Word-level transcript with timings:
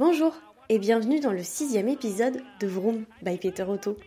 Bonjour 0.00 0.34
et 0.70 0.78
bienvenue 0.78 1.20
dans 1.20 1.30
le 1.30 1.42
sixième 1.42 1.86
épisode 1.86 2.40
de 2.58 2.66
Vroom 2.66 3.04
by 3.20 3.36
Peter 3.36 3.64
Otto. 3.64 3.98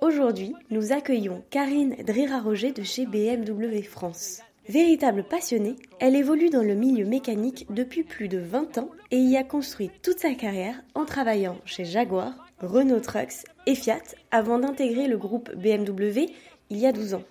Aujourd'hui, 0.00 0.54
nous 0.70 0.92
accueillons 0.92 1.42
Karine 1.50 1.96
Drira-Roger 2.06 2.70
de 2.70 2.84
chez 2.84 3.04
BMW 3.04 3.82
France. 3.82 4.42
Véritable 4.68 5.24
passionnée, 5.24 5.74
elle 5.98 6.14
évolue 6.14 6.50
dans 6.50 6.62
le 6.62 6.76
milieu 6.76 7.04
mécanique 7.04 7.66
depuis 7.68 8.04
plus 8.04 8.28
de 8.28 8.38
20 8.38 8.78
ans 8.78 8.90
et 9.10 9.16
y 9.16 9.36
a 9.36 9.42
construit 9.42 9.90
toute 10.04 10.20
sa 10.20 10.34
carrière 10.34 10.80
en 10.94 11.04
travaillant 11.04 11.56
chez 11.64 11.84
Jaguar, 11.84 12.34
Renault 12.60 13.00
Trucks 13.00 13.42
et 13.66 13.74
Fiat 13.74 13.98
avant 14.30 14.60
d'intégrer 14.60 15.08
le 15.08 15.18
groupe 15.18 15.52
BMW 15.56 16.30
il 16.70 16.76
y 16.78 16.86
a 16.86 16.92
12 16.92 17.14
ans. 17.14 17.24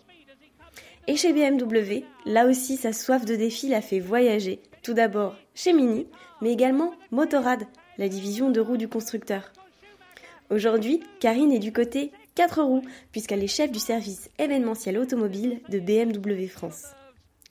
Et 1.07 1.15
chez 1.15 1.31
BMW, 1.31 2.03
là 2.25 2.47
aussi 2.47 2.75
sa 2.75 2.91
soif 2.91 3.23
de 3.23 3.37
défi 3.37 3.69
l'a 3.69 3.79
fait 3.81 4.01
voyager, 4.01 4.59
tout 4.87 4.93
d'abord 4.93 5.35
chez 5.53 5.73
Mini, 5.73 6.07
mais 6.41 6.53
également 6.53 6.93
Motorrad, 7.11 7.67
la 7.97 8.07
division 8.07 8.51
de 8.51 8.61
roues 8.61 8.77
du 8.77 8.87
constructeur. 8.87 9.51
Aujourd'hui, 10.49 11.01
Karine 11.19 11.51
est 11.51 11.59
du 11.59 11.73
côté 11.73 12.13
4 12.35 12.63
roues, 12.63 12.85
puisqu'elle 13.11 13.43
est 13.43 13.47
chef 13.47 13.69
du 13.69 13.79
service 13.79 14.29
événementiel 14.39 14.97
automobile 14.97 15.59
de 15.67 15.79
BMW 15.79 16.47
France. 16.47 16.85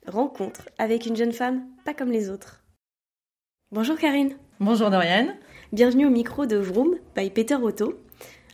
Rencontre 0.07 0.67
avec 0.79 1.05
une 1.05 1.15
jeune 1.15 1.31
femme 1.31 1.67
pas 1.85 1.93
comme 1.93 2.11
les 2.11 2.31
autres. 2.31 2.63
Bonjour 3.71 3.99
Karine. 3.99 4.35
Bonjour 4.59 4.89
Doriane. 4.89 5.35
Bienvenue 5.71 6.07
au 6.07 6.09
micro 6.09 6.47
de 6.47 6.57
Vroom 6.57 6.95
by 7.15 7.29
Peter 7.29 7.57
Otto. 7.61 7.99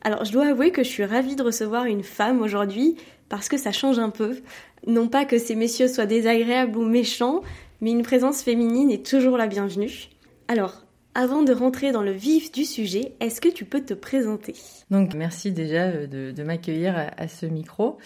Alors 0.01 0.25
je 0.25 0.33
dois 0.33 0.47
avouer 0.47 0.71
que 0.71 0.83
je 0.83 0.89
suis 0.89 1.05
ravie 1.05 1.37
de 1.37 1.43
recevoir 1.43 1.85
une 1.85 2.03
femme 2.03 2.41
aujourd'hui 2.41 2.97
parce 3.29 3.47
que 3.47 3.57
ça 3.57 3.71
change 3.71 3.97
un 3.97 4.09
peu. 4.09 4.41
Non 4.85 5.07
pas 5.07 5.23
que 5.23 5.37
ces 5.37 5.55
messieurs 5.55 5.87
soient 5.87 6.05
désagréables 6.05 6.77
ou 6.77 6.83
méchants, 6.83 7.43
mais 7.83 7.91
une 7.91 8.01
présence 8.03 8.41
féminine 8.41 8.89
est 8.89 9.05
toujours 9.05 9.37
la 9.37 9.45
bienvenue. 9.45 10.07
Alors, 10.47 10.85
avant 11.15 11.43
de 11.43 11.51
rentrer 11.51 11.91
dans 11.91 12.01
le 12.01 12.13
vif 12.13 12.49
du 12.53 12.63
sujet, 12.63 13.11
est-ce 13.19 13.41
que 13.41 13.49
tu 13.49 13.65
peux 13.65 13.81
te 13.81 13.93
présenter? 13.93 14.55
Donc, 14.89 15.13
merci 15.15 15.51
déjà 15.51 15.87
euh, 15.87 16.31
de, 16.31 16.43
m'accueillir 16.43 16.95
à, 17.17 17.27
ce 17.27 17.45
micro. 17.45 17.97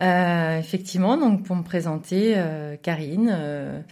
Euh, 0.00 0.58
effectivement, 0.58 1.16
donc 1.16 1.42
pour 1.42 1.56
me 1.56 1.64
présenter, 1.64 2.34
euh, 2.36 2.76
Karine, 2.80 3.82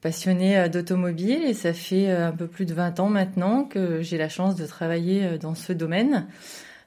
passionnée 0.00 0.68
d'automobile, 0.70 1.44
et 1.44 1.54
ça 1.54 1.74
fait 1.74 2.10
un 2.10 2.32
peu 2.32 2.46
plus 2.46 2.64
de 2.64 2.72
20 2.72 2.98
ans 2.98 3.10
maintenant 3.10 3.64
que 3.64 4.00
j'ai 4.00 4.16
la 4.16 4.30
chance 4.30 4.56
de 4.56 4.66
travailler 4.66 5.38
dans 5.38 5.54
ce 5.54 5.74
domaine. 5.74 6.26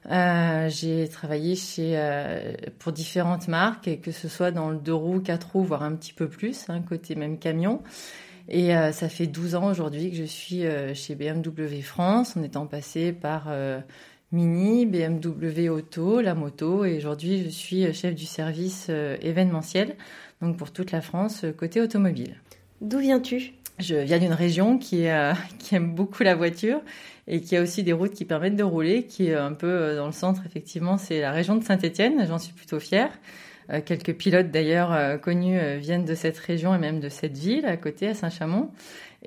J'ai 0.08 1.08
travaillé 1.08 1.56
chez 1.56 1.98
pour 2.78 2.92
différentes 2.92 3.48
marques, 3.48 4.00
que 4.00 4.12
ce 4.12 4.28
soit 4.28 4.50
dans 4.50 4.70
le 4.70 4.78
deux 4.78 4.94
roues, 4.94 5.20
quatre 5.20 5.52
roues, 5.52 5.64
voire 5.64 5.82
un 5.82 5.94
petit 5.94 6.12
peu 6.12 6.28
plus, 6.28 6.68
hein, 6.68 6.82
côté 6.82 7.14
même 7.14 7.38
camion. 7.38 7.82
Et 8.48 8.76
euh, 8.76 8.92
ça 8.92 9.08
fait 9.08 9.26
12 9.26 9.56
ans 9.56 9.70
aujourd'hui 9.70 10.10
que 10.10 10.16
je 10.16 10.24
suis 10.24 10.64
euh, 10.66 10.94
chez 10.94 11.14
BMW 11.14 11.80
France, 11.82 12.36
en 12.36 12.42
étant 12.42 12.66
passé 12.66 13.12
par 13.12 13.46
euh, 13.48 13.80
Mini, 14.30 14.86
BMW 14.86 15.68
Auto, 15.68 16.20
la 16.20 16.34
moto, 16.34 16.84
et 16.84 16.96
aujourd'hui 16.96 17.42
je 17.44 17.48
suis 17.48 17.92
chef 17.92 18.14
du 18.14 18.26
service 18.26 18.88
événementiel, 18.88 19.96
donc 20.42 20.56
pour 20.56 20.72
toute 20.72 20.92
la 20.92 21.00
France, 21.00 21.44
côté 21.56 21.80
automobile. 21.80 22.36
D'où 22.80 22.98
viens-tu? 22.98 23.55
Je 23.78 23.96
viens 23.96 24.18
d'une 24.18 24.32
région 24.32 24.78
qui, 24.78 25.06
qui 25.58 25.74
aime 25.74 25.94
beaucoup 25.94 26.22
la 26.22 26.34
voiture 26.34 26.80
et 27.28 27.40
qui 27.40 27.56
a 27.56 27.62
aussi 27.62 27.82
des 27.82 27.92
routes 27.92 28.12
qui 28.12 28.24
permettent 28.24 28.56
de 28.56 28.62
rouler, 28.62 29.04
qui 29.04 29.28
est 29.28 29.34
un 29.34 29.52
peu 29.52 29.96
dans 29.96 30.06
le 30.06 30.12
centre, 30.12 30.42
effectivement, 30.46 30.96
c'est 30.96 31.20
la 31.20 31.32
région 31.32 31.56
de 31.56 31.64
Saint-Étienne, 31.64 32.24
j'en 32.28 32.38
suis 32.38 32.52
plutôt 32.52 32.78
fière. 32.78 33.10
Euh, 33.72 33.80
quelques 33.84 34.14
pilotes 34.14 34.50
d'ailleurs 34.50 34.92
euh, 34.92 35.16
connus 35.16 35.58
euh, 35.58 35.76
viennent 35.76 36.04
de 36.04 36.14
cette 36.14 36.38
région 36.38 36.74
et 36.74 36.78
même 36.78 37.00
de 37.00 37.08
cette 37.08 37.36
ville 37.36 37.66
à 37.66 37.76
côté, 37.76 38.08
à 38.08 38.14
Saint-Chamond. 38.14 38.70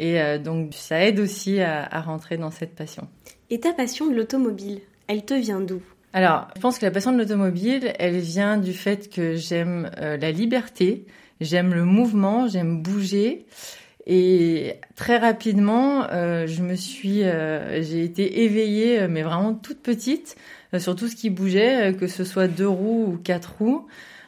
Et 0.02 0.38
donc 0.38 0.76
ça 0.76 1.04
aide 1.04 1.20
aussi 1.20 1.60
à, 1.60 1.84
à 1.84 2.00
rentrer 2.00 2.38
dans 2.38 2.52
cette 2.52 2.74
passion. 2.74 3.10
Et 3.50 3.60
ta 3.60 3.74
passion 3.74 4.08
de 4.08 4.16
l'automobile, 4.16 4.80
elle 5.08 5.26
te 5.26 5.34
vient 5.34 5.60
d'où? 5.60 5.82
Alors, 6.14 6.48
je 6.56 6.62
pense 6.62 6.80
que 6.80 6.86
la 6.86 6.92
passion 6.92 7.12
de 7.12 7.18
l'automobile, 7.18 7.92
elle 8.00 8.18
vient 8.20 8.56
du 8.56 8.72
fait 8.72 9.10
que 9.10 9.36
j'aime 9.36 9.92
la 10.00 10.32
liberté, 10.32 11.06
j'aime 11.42 11.74
le 11.74 11.84
mouvement, 11.84 12.48
j'aime 12.48 12.82
bouger. 12.82 13.46
Et 14.12 14.74
très 14.96 15.18
rapidement, 15.18 16.08
euh, 16.12 16.48
je 16.48 16.64
me 16.64 16.74
suis, 16.74 17.24
euh, 17.24 17.84
j'ai 17.84 18.04
été 18.04 18.44
éveillée, 18.44 19.08
mais 19.08 19.22
vraiment 19.22 19.54
toute 19.54 19.84
petite, 19.84 20.36
sur 20.78 20.96
tout 20.96 21.08
ce 21.08 21.16
qui 21.16 21.30
bougeait, 21.30 21.94
que 21.94 22.08
ce 22.08 22.24
soit 22.24 22.48
deux 22.48 22.68
roues 22.68 23.14
ou 23.14 23.18
quatre 23.18 23.58
roues. 23.60 23.86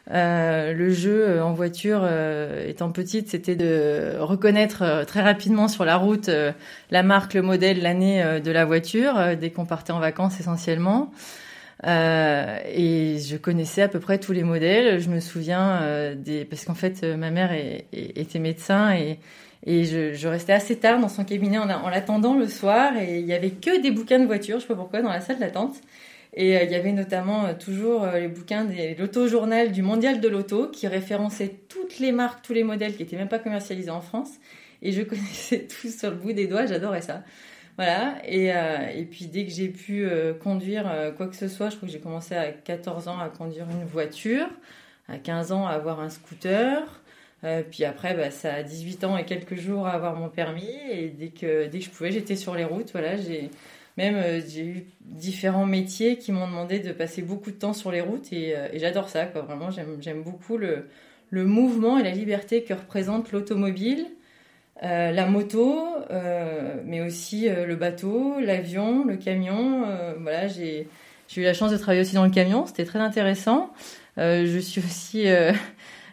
Euh, 0.10 0.74
le 0.74 0.92
jeu 0.92 1.30
euh, 1.30 1.44
en 1.44 1.54
voiture, 1.54 2.02
euh, 2.04 2.68
étant 2.68 2.92
petite, 2.92 3.30
c'était 3.30 3.56
de 3.56 4.16
reconnaître 4.20 5.06
très 5.06 5.22
rapidement 5.22 5.68
sur 5.68 5.86
la 5.86 5.96
route 5.96 6.30
la 6.90 7.04
marque, 7.04 7.34
le 7.34 7.42
modèle, 7.42 7.82
l'année 7.82 8.42
de 8.44 8.52
la 8.52 8.66
voiture, 8.66 9.38
dès 9.40 9.52
qu'on 9.52 9.66
partait 9.66 9.94
en 9.94 10.00
vacances 10.00 10.40
essentiellement. 10.40 11.12
et 11.86 13.18
je 13.20 13.38
connaissais 13.38 13.82
à 13.82 13.88
peu 13.88 14.00
près 14.00 14.20
tous 14.20 14.34
les 14.34 14.44
modèles. 14.44 15.00
Je 15.00 15.10
me 15.10 15.20
souviens 15.20 16.14
des 16.16 16.46
parce 16.46 16.66
qu'en 16.66 16.76
fait 16.76 17.04
ma 17.04 17.32
mère 17.32 17.52
était 17.94 18.40
médecin 18.40 18.94
et 18.94 19.20
et 19.66 19.84
je, 19.84 20.14
je, 20.14 20.28
restais 20.28 20.54
assez 20.54 20.78
tard 20.78 21.00
dans 21.00 21.10
son 21.10 21.24
cabinet 21.24 21.58
en, 21.58 21.70
en 21.70 21.90
l'attendant 21.90 22.36
le 22.36 22.48
soir 22.48 22.98
et 22.98 23.20
il 23.20 23.26
y 23.26 23.34
avait 23.34 23.52
que 23.52 23.82
des 23.82 23.92
bouquins 23.92 24.20
de 24.20 24.26
voiture, 24.26 24.58
je 24.58 24.62
sais 24.62 24.68
pas 24.68 24.76
pourquoi, 24.76 25.02
dans 25.02 25.10
la 25.10 25.22
salle 25.22 25.40
d'attente. 25.40 25.76
Et 26.34 26.58
euh, 26.58 26.64
il 26.64 26.72
y 26.72 26.76
avait 26.76 26.94
notamment 26.94 27.46
euh, 27.46 27.54
toujours 27.54 28.04
euh, 28.04 28.20
les 28.20 28.28
bouquins 28.28 28.64
de 28.66 29.00
l'auto-journal 29.00 29.72
du 29.72 29.82
Mondial 29.82 30.22
de 30.22 30.28
l'auto 30.28 30.68
qui 30.70 30.88
référençaient 30.88 31.56
toutes 31.68 32.00
les 32.00 32.12
marques, 32.12 32.42
tous 32.42 32.54
les 32.54 32.64
modèles 32.64 32.96
qui 32.96 33.04
n'étaient 33.04 33.18
même 33.18 33.28
pas 33.28 33.40
commercialisés 33.40 33.92
en 33.92 34.02
France. 34.02 34.32
Et 34.82 34.92
je 34.94 35.02
connaissais 35.04 35.68
tous 35.68 35.96
sur 35.98 36.10
le 36.10 36.16
bout 36.16 36.34
des 36.34 36.48
doigts, 36.48 36.66
j'adorais 36.66 37.02
ça. 37.02 37.24
Voilà, 37.78 38.16
et, 38.26 38.48
et 38.48 39.06
puis 39.06 39.28
dès 39.28 39.46
que 39.46 39.52
j'ai 39.52 39.70
pu 39.70 40.06
conduire 40.44 41.14
quoi 41.16 41.28
que 41.28 41.36
ce 41.38 41.48
soit, 41.48 41.70
je 41.70 41.78
crois 41.78 41.88
que 41.88 41.92
j'ai 41.92 42.02
commencé 42.02 42.36
à 42.36 42.52
14 42.52 43.08
ans 43.08 43.18
à 43.18 43.30
conduire 43.30 43.66
une 43.72 43.86
voiture, 43.86 44.46
à 45.08 45.18
15 45.18 45.54
ans 45.54 45.66
à 45.66 45.72
avoir 45.72 46.02
un 46.02 46.10
scooter, 46.10 47.01
puis 47.70 47.86
après, 47.86 48.14
bah, 48.14 48.32
ça 48.32 48.54
a 48.54 48.64
18 48.64 49.04
ans 49.04 49.18
et 49.18 49.26
quelques 49.26 49.56
jours 49.56 49.88
à 49.88 49.92
avoir 49.92 50.16
mon 50.16 50.30
permis. 50.30 50.70
Et 50.92 51.10
dès 51.10 51.30
que, 51.30 51.68
dès 51.68 51.80
que 51.80 51.86
je 51.86 51.90
pouvais, 51.90 52.12
j'étais 52.12 52.36
sur 52.36 52.56
les 52.56 52.66
routes. 52.66 52.92
Voilà, 52.92 53.18
j'ai 53.18 53.50
même 53.98 54.16
euh, 54.16 54.42
j'ai 54.48 54.66
eu 54.66 54.86
différents 55.02 55.66
métiers 55.66 56.18
qui 56.18 56.32
m'ont 56.32 56.48
demandé 56.48 56.80
de 56.80 56.92
passer 56.92 57.22
beaucoup 57.22 57.52
de 57.52 57.56
temps 57.56 57.74
sur 57.74 57.92
les 57.92 58.02
routes 58.02 58.32
et, 58.32 58.56
euh, 58.56 58.68
j'adore 58.74 59.10
ça. 59.10 59.26
Vraiment, 59.26 59.70
j'aime 59.72 60.24
beaucoup 60.24 60.58
le, 60.58 60.88
le, 61.30 61.46
mouvement 61.46 61.98
et 61.98 62.04
la 62.04 62.12
liberté 62.12 62.64
que 62.64 62.74
représente 62.74 63.32
l'automobile, 63.32 64.06
euh, 64.84 65.12
la 65.12 65.26
moto, 65.28 65.86
mais 66.86 67.02
aussi 67.02 67.48
le 67.50 67.76
bateau, 67.76 68.40
l'avion, 68.40 69.06
le 69.06 69.18
camion. 69.18 69.86
voilà, 70.20 70.48
j'ai 70.48 70.88
eu 71.38 71.44
la 71.44 71.54
chance 71.54 71.72
de 71.72 71.78
travailler 71.78 72.02
aussi 72.02 72.16
dans 72.16 72.26
le 72.26 72.32
camion, 72.32 72.66
c'était 72.66 72.86
très 72.86 73.00
intéressant. 73.00 73.72
je 74.18 74.60
suis 74.60 74.82
aussi 74.82 75.26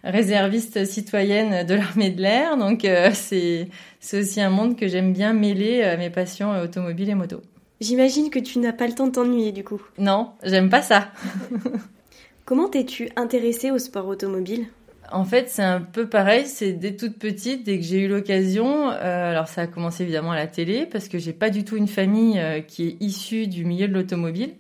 réserviste 0.04 0.84
citoyenne 0.84 1.66
de 1.66 1.74
l'armée 1.74 2.10
de 2.10 2.22
l'air, 2.22 2.56
donc 2.56 2.86
c'est 3.12 3.68
aussi 4.12 4.40
un 4.40 4.50
monde 4.50 4.76
que 4.76 4.88
j'aime 4.88 5.12
bien 5.12 5.32
mêler 5.32 5.82
à 5.82 5.96
mes 5.96 6.10
passions 6.10 6.50
automobiles 6.60 7.10
et 7.10 7.14
moto. 7.14 7.42
J'imagine 7.80 8.30
que 8.30 8.40
tu 8.40 8.58
n'as 8.58 8.72
pas 8.72 8.86
le 8.86 8.94
temps 8.94 9.06
de 9.06 9.12
t'ennuyer 9.12 9.52
du 9.52 9.62
coup. 9.62 9.80
Non, 9.98 10.32
j'aime 10.42 10.68
pas 10.68 10.82
ça. 10.82 11.08
Comment 12.44 12.68
t'es-tu 12.68 13.10
intéressée 13.16 13.70
au 13.70 13.78
sport 13.78 14.06
automobile? 14.06 14.66
En 15.12 15.24
fait, 15.24 15.48
c'est 15.48 15.62
un 15.62 15.80
peu 15.80 16.08
pareil. 16.08 16.46
C'est 16.46 16.72
dès 16.72 16.96
toute 16.96 17.18
petite, 17.18 17.64
dès 17.64 17.78
que 17.78 17.84
j'ai 17.84 18.00
eu 18.00 18.08
l'occasion. 18.08 18.90
Euh, 18.90 19.30
alors, 19.30 19.48
ça 19.48 19.62
a 19.62 19.66
commencé 19.66 20.02
évidemment 20.02 20.32
à 20.32 20.36
la 20.36 20.46
télé 20.46 20.86
parce 20.86 21.08
que 21.08 21.18
j'ai 21.18 21.32
pas 21.32 21.50
du 21.50 21.64
tout 21.64 21.76
une 21.76 21.88
famille 21.88 22.38
euh, 22.38 22.60
qui 22.60 22.88
est 22.88 22.96
issue 23.00 23.46
du 23.46 23.64
milieu 23.64 23.88
de 23.88 23.94
l'automobile. 23.94 24.54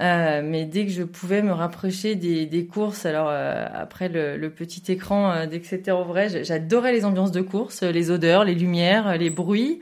Euh, 0.00 0.42
mais 0.44 0.66
dès 0.66 0.84
que 0.84 0.92
je 0.92 1.02
pouvais 1.02 1.42
me 1.42 1.52
rapprocher 1.52 2.16
des, 2.16 2.44
des 2.44 2.66
courses, 2.66 3.06
alors 3.06 3.28
euh, 3.30 3.66
après 3.72 4.08
le, 4.08 4.36
le, 4.36 4.50
petit 4.50 4.92
écran, 4.92 5.32
euh, 5.32 5.46
dès 5.46 5.60
que 5.60 5.66
c'était 5.66 5.90
au 5.90 6.04
vrai, 6.04 6.44
j'adorais 6.44 6.92
les 6.92 7.06
ambiances 7.06 7.32
de 7.32 7.40
course, 7.40 7.82
les 7.82 8.10
odeurs, 8.10 8.44
les 8.44 8.54
lumières, 8.54 9.16
les 9.16 9.30
bruits. 9.30 9.80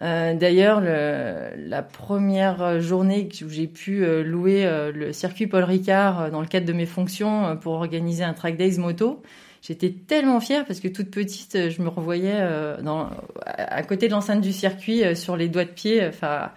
Euh, 0.00 0.34
d'ailleurs, 0.34 0.80
la 0.80 1.82
première 1.82 2.80
journée 2.80 3.28
où 3.44 3.48
j'ai 3.48 3.66
pu 3.66 4.04
euh, 4.04 4.22
louer 4.22 4.64
euh, 4.64 4.90
le 4.90 5.12
circuit 5.12 5.46
Paul 5.46 5.64
Ricard 5.64 6.30
dans 6.30 6.40
le 6.40 6.46
cadre 6.46 6.66
de 6.66 6.72
mes 6.72 6.86
fonctions 6.86 7.56
pour 7.58 7.74
organiser 7.74 8.24
un 8.24 8.32
track 8.32 8.56
days 8.56 8.78
moto, 8.78 9.22
j'étais 9.60 9.90
tellement 9.90 10.40
fière 10.40 10.64
parce 10.64 10.80
que 10.80 10.88
toute 10.88 11.10
petite, 11.10 11.70
je 11.70 11.82
me 11.82 11.88
revoyais 11.88 12.40
dans, 12.82 13.10
à 13.46 13.82
côté 13.82 14.08
de 14.08 14.12
l'enceinte 14.12 14.40
du 14.40 14.52
circuit 14.52 15.14
sur 15.14 15.36
les 15.36 15.48
doigts 15.48 15.64
de 15.64 15.70
pied, 15.70 16.04
enfin 16.06 16.50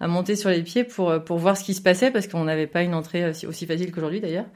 à 0.00 0.08
monter 0.08 0.34
sur 0.34 0.50
les 0.50 0.62
pieds 0.62 0.84
pour 0.84 1.22
pour 1.24 1.38
voir 1.38 1.56
ce 1.56 1.64
qui 1.64 1.74
se 1.74 1.82
passait 1.82 2.10
parce 2.10 2.26
qu'on 2.26 2.44
n'avait 2.44 2.66
pas 2.66 2.82
une 2.82 2.94
entrée 2.94 3.28
aussi, 3.28 3.46
aussi 3.46 3.66
facile 3.66 3.92
qu'aujourd'hui 3.92 4.20
d'ailleurs 4.20 4.46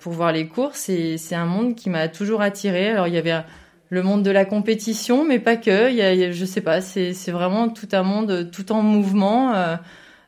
pour 0.00 0.12
voir 0.12 0.32
les 0.32 0.46
courses. 0.46 0.88
Et 0.88 1.16
c'est 1.16 1.34
un 1.34 1.46
monde 1.46 1.74
qui 1.74 1.90
m'a 1.90 2.08
toujours 2.08 2.42
attirée. 2.42 2.90
Alors 2.90 3.08
il 3.08 3.14
y 3.14 3.18
avait 3.18 3.42
le 3.90 4.02
monde 4.02 4.22
de 4.22 4.30
la 4.30 4.44
compétition, 4.44 5.24
mais 5.24 5.38
pas 5.38 5.56
que. 5.56 5.90
Il 5.90 5.96
y 5.96 6.02
a, 6.02 6.30
je 6.30 6.44
sais 6.44 6.60
pas, 6.60 6.80
c'est 6.80 7.30
vraiment 7.30 7.68
tout 7.68 7.88
un 7.92 8.02
monde 8.02 8.50
tout 8.50 8.72
en 8.72 8.82
mouvement. 8.82 9.54
Euh, 9.54 9.76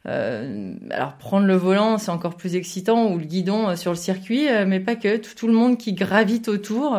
euh, 0.08 0.74
alors 0.90 1.14
prendre 1.16 1.46
le 1.46 1.54
volant, 1.54 1.98
c'est 1.98 2.10
encore 2.10 2.36
plus 2.36 2.56
excitant, 2.56 3.12
ou 3.12 3.18
le 3.18 3.24
guidon 3.24 3.68
euh, 3.68 3.76
sur 3.76 3.90
le 3.90 3.98
circuit, 3.98 4.46
mais 4.66 4.80
pas 4.80 4.96
que. 4.96 5.16
Tout, 5.18 5.34
tout, 5.36 5.46
le 5.46 5.52
monde 5.52 5.76
qui 5.76 5.92
gravite 5.92 6.48
autour, 6.48 6.98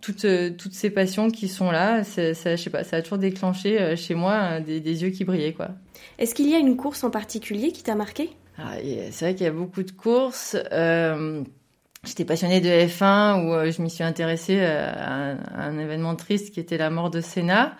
toutes, 0.00 0.26
toutes 0.56 0.74
ces 0.74 0.90
passions 0.90 1.30
qui 1.30 1.48
sont 1.48 1.70
là, 1.70 2.04
ça, 2.04 2.32
je 2.32 2.56
sais 2.56 2.70
pas, 2.70 2.84
ça 2.84 2.96
a 2.96 3.02
toujours 3.02 3.18
déclenché 3.18 3.96
chez 3.96 4.14
moi 4.14 4.60
des, 4.60 4.80
des 4.80 5.02
yeux 5.02 5.10
qui 5.10 5.24
brillaient, 5.24 5.52
quoi. 5.52 5.70
Est-ce 6.18 6.34
qu'il 6.34 6.48
y 6.48 6.54
a 6.54 6.58
une 6.58 6.76
course 6.76 7.04
en 7.04 7.10
particulier 7.10 7.72
qui 7.72 7.82
t'a 7.82 7.94
marqué? 7.94 8.30
Ah, 8.58 8.74
C'est 9.10 9.24
vrai 9.24 9.34
qu'il 9.34 9.44
y 9.44 9.48
a 9.48 9.52
beaucoup 9.52 9.82
de 9.82 9.92
courses. 9.92 10.56
Euh, 10.72 11.42
J'étais 12.04 12.24
passionnée 12.24 12.60
de 12.60 12.68
F1 12.68 13.44
où 13.44 13.52
euh, 13.52 13.70
je 13.72 13.82
m'y 13.82 13.90
suis 13.90 14.04
intéressée 14.04 14.60
à 14.60 15.12
un, 15.12 15.36
à 15.36 15.64
un, 15.64 15.78
événement 15.78 16.14
triste 16.14 16.54
qui 16.54 16.60
était 16.60 16.78
la 16.78 16.90
mort 16.90 17.10
de 17.10 17.20
Senna. 17.20 17.76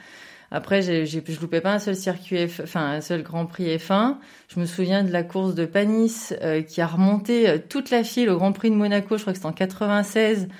Après, 0.50 0.80
j'ai, 0.80 1.04
j'ai, 1.04 1.22
je 1.26 1.40
loupais 1.40 1.60
pas 1.60 1.72
un 1.72 1.78
seul 1.78 1.94
circuit, 1.94 2.48
F, 2.48 2.60
enfin 2.62 2.84
un 2.92 3.00
seul 3.00 3.22
Grand 3.22 3.44
Prix 3.44 3.76
F1. 3.76 4.16
Je 4.48 4.60
me 4.60 4.64
souviens 4.64 5.04
de 5.04 5.12
la 5.12 5.22
course 5.22 5.54
de 5.54 5.66
Panis 5.66 6.32
euh, 6.42 6.62
qui 6.62 6.80
a 6.80 6.86
remonté 6.86 7.48
euh, 7.48 7.58
toute 7.58 7.90
la 7.90 8.02
file 8.02 8.30
au 8.30 8.36
Grand 8.38 8.52
Prix 8.52 8.70
de 8.70 8.74
Monaco. 8.74 9.16
Je 9.18 9.22
crois 9.22 9.32
que 9.34 9.38
c'était 9.38 9.48
en 9.48 9.52
96 9.52 10.44
euh, 10.44 10.52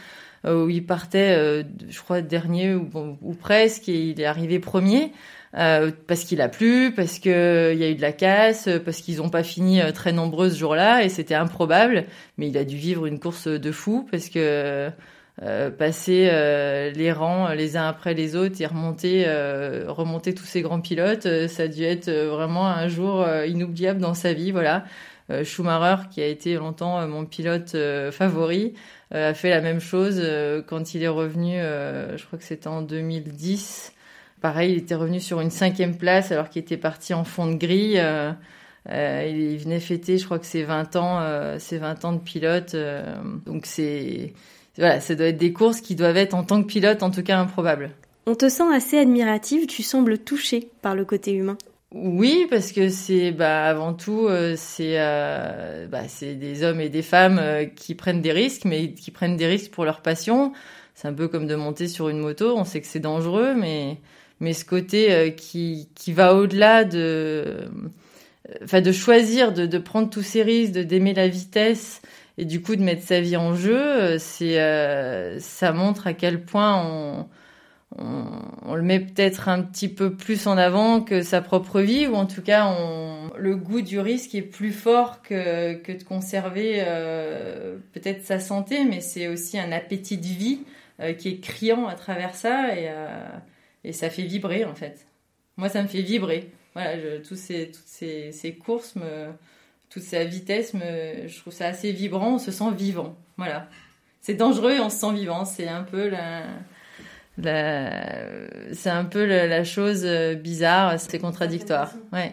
où 0.47 0.69
il 0.69 0.85
partait, 0.85 1.35
euh, 1.37 1.63
je 1.89 1.99
crois 2.01 2.21
dernier 2.21 2.75
ou, 2.75 3.35
presque, 3.35 3.89
et 3.89 4.11
il 4.11 4.21
est 4.21 4.27
arrivé 4.27 4.59
premier. 4.59 5.13
Euh, 5.57 5.91
parce 6.07 6.25
qu'il 6.25 6.43
a 6.43 6.49
plu, 6.49 6.93
parce 6.95 7.19
qu'il 7.19 7.31
y 7.33 7.35
a 7.85 7.89
eu 7.89 7.95
de 7.95 8.03
la 8.03 8.13
casse, 8.13 8.69
parce 8.85 8.99
qu'ils 8.99 9.17
n'ont 9.17 9.31
pas 9.31 9.43
fini 9.43 9.81
très 9.95 10.13
nombreux 10.13 10.51
ce 10.51 10.59
jour-là, 10.59 11.05
et 11.05 11.09
c'était 11.09 11.35
improbable. 11.35 12.05
Mais 12.37 12.49
il 12.49 12.59
a 12.59 12.65
dû 12.65 12.77
vivre 12.77 13.07
une 13.07 13.19
course 13.19 13.49
de 13.49 13.73
fou, 13.73 14.07
parce 14.11 14.29
que 14.29 14.91
euh, 15.43 15.71
passer 15.71 16.29
euh, 16.33 16.91
les 16.91 17.13
rangs 17.13 17.51
les 17.51 17.77
uns 17.77 17.87
après 17.87 18.13
les 18.13 18.35
autres 18.35 18.61
et 18.61 18.67
remonter, 18.67 19.23
euh, 19.29 19.85
remonter 19.87 20.35
tous 20.35 20.45
ces 20.45 20.63
grands 20.63 20.81
pilotes, 20.81 21.29
ça 21.47 21.65
a 21.65 21.69
dû 21.69 21.85
être 21.85 22.11
vraiment 22.11 22.67
un 22.67 22.89
jour 22.89 23.27
inoubliable 23.47 24.01
dans 24.01 24.15
sa 24.15 24.33
vie. 24.33 24.51
Voilà. 24.51 24.85
Schumacher, 25.45 26.09
qui 26.11 26.23
a 26.23 26.27
été 26.27 26.55
longtemps 26.55 27.07
mon 27.07 27.25
pilote 27.27 27.77
favori, 28.13 28.75
a 29.11 29.35
fait 29.35 29.51
la 29.51 29.61
même 29.61 29.81
chose 29.81 30.23
quand 30.67 30.95
il 30.95 31.03
est 31.03 31.09
revenu, 31.09 31.57
je 31.59 32.25
crois 32.27 32.39
que 32.39 32.45
c'était 32.45 32.69
en 32.69 32.83
2010. 32.83 33.93
Pareil, 34.41 34.73
il 34.73 34.79
était 34.79 34.95
revenu 34.95 35.21
sur 35.21 35.41
une 35.41 35.51
cinquième 35.51 35.97
place 35.97 36.33
alors 36.33 36.49
qu'il 36.49 36.63
était 36.63 36.77
parti 36.77 37.13
en 37.13 37.25
fond 37.25 37.47
de 37.47 37.57
grille. 37.57 38.01
Euh, 38.91 39.27
il 39.29 39.59
venait 39.59 39.81
fêter, 39.81 40.17
je 40.17 40.25
crois 40.25 40.39
que 40.39 40.47
c'est 40.47 40.63
20 40.63 40.97
ans, 40.97 41.21
euh, 41.21 41.57
c'est 41.59 41.79
20 41.79 42.05
ans 42.05 42.13
de 42.13 42.21
pilote. 42.21 42.75
donc 43.47 43.67
c'est 43.67 44.33
voilà, 44.79 45.01
ça 45.01 45.15
doit 45.15 45.27
être 45.27 45.39
des 45.39 45.53
courses 45.53 45.81
qui 45.81 45.97
doivent 45.97 46.17
être 46.17 46.35
en 46.35 46.45
tant 46.45 46.63
que 46.63 46.69
pilote 46.69 47.03
en 47.03 47.11
tout 47.11 47.23
cas 47.23 47.39
improbables. 47.39 47.91
On 48.27 48.35
te 48.35 48.49
sent 48.49 48.73
assez 48.73 48.99
admirative, 48.99 49.67
tu 49.67 49.83
sembles 49.83 50.19
touchée 50.19 50.71
par 50.83 50.95
le 50.95 51.05
côté 51.05 51.33
humain. 51.33 51.59
Oui, 51.95 52.47
parce 52.51 52.73
que 52.73 52.91
c'est 52.91 53.33
bah, 53.33 53.65
avant 53.65 53.95
tout 53.95 54.27
euh, 54.29 54.55
c'est 54.59 55.01
euh, 55.01 55.87
bah, 55.87 56.07
c'est 56.07 56.35
des 56.35 56.63
hommes 56.63 56.81
et 56.83 56.91
des 56.91 57.01
femmes 57.01 57.39
euh, 57.39 57.65
qui 57.65 57.95
prennent 57.95 58.21
des 58.21 58.33
risques, 58.33 58.67
mais 58.67 58.93
qui 58.93 59.11
prennent 59.11 59.37
des 59.39 59.47
risques 59.47 59.71
pour 59.71 59.87
leur 59.87 60.03
passion. 60.03 60.53
C'est 60.95 61.09
un 61.09 61.15
peu 61.15 61.29
comme 61.29 61.47
de 61.47 61.55
monter 61.55 61.89
sur 61.89 62.11
une 62.11 62.19
moto. 62.19 62.55
On 62.59 62.65
sait 62.65 62.83
que 62.83 62.87
c'est 62.87 63.01
dangereux, 63.01 63.55
mais 63.55 63.97
mais 64.41 64.53
ce 64.53 64.67
côté 64.67 65.13
euh, 65.15 65.31
qui 65.31 65.89
qui 65.95 66.13
va 66.13 66.35
au-delà 66.35 66.85
de 66.85 67.71
enfin 68.63 68.81
de 68.83 68.93
choisir 68.93 69.53
de, 69.53 69.65
de 69.67 69.79
prendre 69.79 70.11
tous 70.11 70.23
ces 70.23 70.43
risques, 70.43 70.73
de 70.75 70.83
d'aimer 70.83 71.15
la 71.15 71.29
vitesse 71.29 72.03
et 72.37 72.45
du 72.45 72.61
coup 72.63 72.77
de 72.77 72.83
mettre 72.83 73.03
sa 73.03 73.21
vie 73.21 73.37
en 73.37 73.55
jeu, 73.55 74.19
c'est 74.19 74.59
ça 75.41 75.73
montre 75.73 76.07
à 76.07 76.13
quel 76.13 76.45
point 76.45 76.83
on, 76.87 77.27
on, 77.97 78.75
le 78.75 78.83
met 78.83 79.01
peut-être 79.01 79.49
un 79.49 79.63
petit 79.63 79.89
peu 79.89 80.15
plus 80.15 80.47
en 80.47 80.59
avant 80.59 81.01
que 81.01 81.23
sa 81.23 81.41
propre 81.41 81.81
vie, 81.81 82.07
ou 82.07 82.15
en 82.15 82.27
tout 82.27 82.43
cas 82.43 82.75
le 83.37 83.57
goût 83.57 83.81
du 83.81 83.99
risque 83.99 84.35
est 84.35 84.43
plus 84.43 84.73
fort 84.73 85.23
que, 85.23 85.75
de 85.75 86.05
conserver 86.05 86.83
euh, 86.87 87.79
peut-être 87.93 88.25
sa 88.25 88.41
santé, 88.41 88.85
mais 88.85 89.01
c'est 89.01 89.29
aussi 89.29 89.59
un 89.59 89.73
appétit 89.73 90.19
de 90.19 90.27
vie 90.27 90.61
euh, 91.01 91.15
qui 91.15 91.29
est 91.29 91.41
criant 91.41 91.87
à 91.87 91.95
travers 91.95 92.35
ça 92.35 92.77
et, 92.77 92.89
euh, 92.91 93.29
et 93.85 93.93
ça 93.93 94.11
fait 94.11 94.23
vibrer 94.23 94.65
en 94.65 94.75
fait. 94.75 95.07
Moi 95.57 95.69
ça 95.69 95.83
me 95.83 95.89
fait 95.89 96.03
vibrer. 96.03 96.51
Voilà, 96.75 97.01
je, 97.01 97.17
toutes 97.27 97.39
ces, 97.39 98.59
courses 98.63 98.95
toute 99.89 100.03
sa 100.03 100.25
vitesse, 100.25 100.75
je 100.75 101.39
trouve 101.41 101.53
ça 101.53 101.69
assez 101.69 101.93
vibrant, 101.93 102.35
on 102.35 102.39
se 102.39 102.53
sent 102.53 102.71
vivant. 102.77 103.17
Voilà. 103.39 103.69
C'est 104.21 104.35
dangereux 104.35 104.73
et 104.73 104.81
on 104.81 104.91
se 104.91 104.99
sent 104.99 105.15
vivant. 105.15 105.47
C'est 105.47 105.67
un 105.67 105.83
peu 105.83 106.09
la, 106.09 106.43
la 107.43 107.91
c'est 108.73 108.91
un 108.91 109.05
peu 109.05 109.25
la, 109.25 109.47
la 109.47 109.65
chose 109.65 110.03
euh, 110.05 110.35
bizarre, 110.35 110.99
c'est 110.99 111.19
contradictoire. 111.19 111.93
Ouais. 112.13 112.33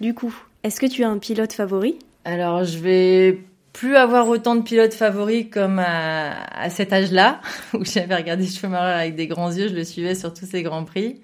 Du 0.00 0.14
coup, 0.14 0.34
est-ce 0.62 0.80
que 0.80 0.86
tu 0.86 1.04
as 1.04 1.08
un 1.08 1.18
pilote 1.18 1.52
favori? 1.52 1.98
Alors, 2.24 2.64
je 2.64 2.78
vais 2.78 3.38
plus 3.72 3.96
avoir 3.96 4.28
autant 4.28 4.54
de 4.54 4.62
pilotes 4.62 4.94
favoris 4.94 5.46
comme 5.50 5.78
à, 5.78 6.44
à 6.54 6.70
cet 6.70 6.92
âge-là, 6.92 7.40
où 7.74 7.84
j'avais 7.84 8.14
regardé 8.14 8.46
Schumacher 8.46 9.00
avec 9.00 9.16
des 9.16 9.26
grands 9.26 9.52
yeux, 9.52 9.68
je 9.68 9.74
le 9.74 9.84
suivais 9.84 10.14
sur 10.14 10.32
tous 10.32 10.46
ces 10.46 10.62
grands 10.62 10.84
prix. 10.84 11.20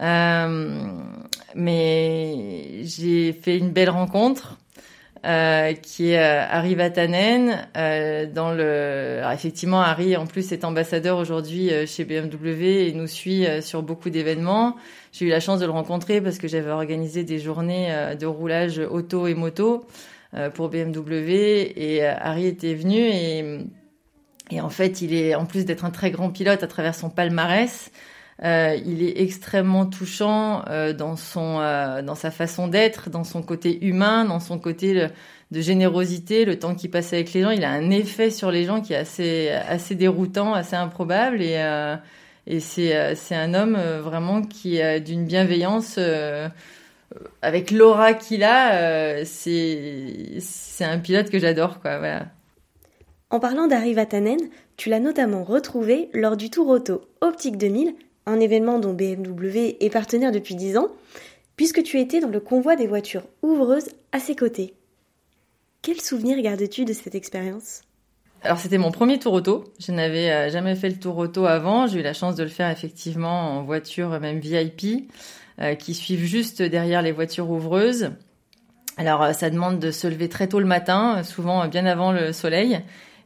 Euh, 0.00 0.88
mais 1.54 2.82
j'ai 2.82 3.32
fait 3.32 3.56
une 3.56 3.70
belle 3.70 3.90
rencontre 3.90 4.58
euh, 5.24 5.72
qui 5.72 6.10
est 6.10 6.18
euh, 6.18 6.44
Harry 6.48 6.74
Vatanen. 6.74 7.66
Euh, 7.76 8.26
dans 8.26 8.52
le... 8.52 9.18
Alors, 9.18 9.32
effectivement, 9.32 9.80
Harry, 9.80 10.16
en 10.16 10.26
plus, 10.26 10.52
est 10.52 10.64
ambassadeur 10.64 11.18
aujourd'hui 11.18 11.70
euh, 11.72 11.86
chez 11.86 12.04
BMW 12.04 12.88
et 12.88 12.92
nous 12.92 13.06
suit 13.06 13.46
sur 13.62 13.82
beaucoup 13.82 14.10
d'événements. 14.10 14.76
J'ai 15.12 15.26
eu 15.26 15.28
la 15.30 15.40
chance 15.40 15.60
de 15.60 15.66
le 15.66 15.72
rencontrer 15.72 16.20
parce 16.20 16.38
que 16.38 16.48
j'avais 16.48 16.70
organisé 16.70 17.24
des 17.24 17.38
journées 17.38 17.90
de 18.18 18.26
roulage 18.26 18.78
auto 18.78 19.26
et 19.26 19.34
moto 19.34 19.86
pour 20.52 20.68
BMW 20.68 21.72
et 21.74 22.04
Harry 22.04 22.46
était 22.46 22.74
venu 22.74 22.98
et, 22.98 23.60
et 24.50 24.60
en 24.60 24.68
fait, 24.68 25.00
il 25.00 25.14
est, 25.14 25.34
en 25.34 25.46
plus 25.46 25.64
d'être 25.64 25.84
un 25.84 25.90
très 25.90 26.10
grand 26.10 26.30
pilote 26.30 26.62
à 26.62 26.66
travers 26.66 26.94
son 26.94 27.08
palmarès, 27.08 27.90
euh, 28.44 28.76
il 28.84 29.02
est 29.02 29.22
extrêmement 29.22 29.86
touchant 29.86 30.62
euh, 30.68 30.92
dans 30.92 31.16
son 31.16 31.58
euh, 31.60 32.02
dans 32.02 32.14
sa 32.14 32.30
façon 32.30 32.68
d'être, 32.68 33.08
dans 33.08 33.24
son 33.24 33.42
côté 33.42 33.82
humain, 33.86 34.26
dans 34.26 34.40
son 34.40 34.58
côté 34.58 35.08
de 35.50 35.60
générosité, 35.60 36.44
le 36.44 36.58
temps 36.58 36.74
qu'il 36.74 36.90
passe 36.90 37.12
avec 37.14 37.32
les 37.32 37.42
gens. 37.42 37.50
Il 37.50 37.64
a 37.64 37.70
un 37.70 37.90
effet 37.90 38.30
sur 38.30 38.50
les 38.50 38.64
gens 38.64 38.82
qui 38.82 38.92
est 38.92 38.96
assez 38.96 39.48
assez 39.50 39.94
déroutant, 39.94 40.52
assez 40.52 40.76
improbable 40.76 41.40
et 41.40 41.56
et 42.46 42.60
c'est 42.60 43.14
c'est 43.14 43.34
un 43.34 43.54
homme 43.54 43.76
vraiment 44.02 44.42
qui 44.42 44.80
a 44.82 45.00
d'une 45.00 45.24
bienveillance 45.24 45.98
avec 47.40 47.70
l'aura 47.70 48.12
qu'il 48.12 48.44
a. 48.44 49.24
c'est 49.24 50.40
c'est 50.40 50.84
un 50.84 50.98
pilote 50.98 51.30
que 51.30 51.38
j'adore 51.38 51.80
quoi. 51.80 51.98
Voilà. 51.98 52.26
En 53.30 53.40
parlant 53.40 53.66
d'Harry 53.66 53.94
Vatanen, 53.94 54.38
tu 54.76 54.88
l'as 54.88 55.00
notamment 55.00 55.42
retrouvé 55.42 56.10
lors 56.12 56.36
du 56.36 56.48
Tour 56.50 56.68
Auto 56.68 57.00
Optique 57.20 57.56
2000 57.56 57.96
un 58.26 58.40
événement 58.40 58.78
dont 58.78 58.92
BMW 58.92 59.76
est 59.80 59.90
partenaire 59.90 60.32
depuis 60.32 60.54
10 60.54 60.76
ans, 60.76 60.88
puisque 61.56 61.82
tu 61.82 62.00
étais 62.00 62.20
dans 62.20 62.28
le 62.28 62.40
convoi 62.40 62.76
des 62.76 62.86
voitures 62.86 63.24
ouvreuses 63.42 63.88
à 64.12 64.18
ses 64.18 64.36
côtés. 64.36 64.74
Quel 65.82 66.00
souvenir 66.00 66.40
gardes-tu 66.40 66.84
de 66.84 66.92
cette 66.92 67.14
expérience? 67.14 67.82
Alors 68.42 68.58
c'était 68.58 68.78
mon 68.78 68.90
premier 68.90 69.18
tour 69.18 69.32
auto. 69.32 69.64
Je 69.80 69.92
n'avais 69.92 70.30
euh, 70.30 70.50
jamais 70.50 70.74
fait 70.74 70.88
le 70.88 70.98
tour 70.98 71.16
auto 71.16 71.46
avant. 71.46 71.86
J'ai 71.86 72.00
eu 72.00 72.02
la 72.02 72.12
chance 72.12 72.36
de 72.36 72.42
le 72.42 72.48
faire 72.48 72.70
effectivement 72.70 73.58
en 73.58 73.62
voiture 73.62 74.20
même 74.20 74.38
VIP, 74.38 75.10
euh, 75.60 75.74
qui 75.74 75.94
suivent 75.94 76.24
juste 76.24 76.62
derrière 76.62 77.02
les 77.02 77.12
voitures 77.12 77.50
ouvreuses. 77.50 78.10
Alors 78.96 79.22
euh, 79.22 79.32
ça 79.32 79.50
demande 79.50 79.78
de 79.78 79.90
se 79.90 80.06
lever 80.06 80.28
très 80.28 80.48
tôt 80.48 80.60
le 80.60 80.66
matin, 80.66 81.22
souvent 81.22 81.66
bien 81.68 81.86
avant 81.86 82.12
le 82.12 82.32
soleil, 82.32 82.80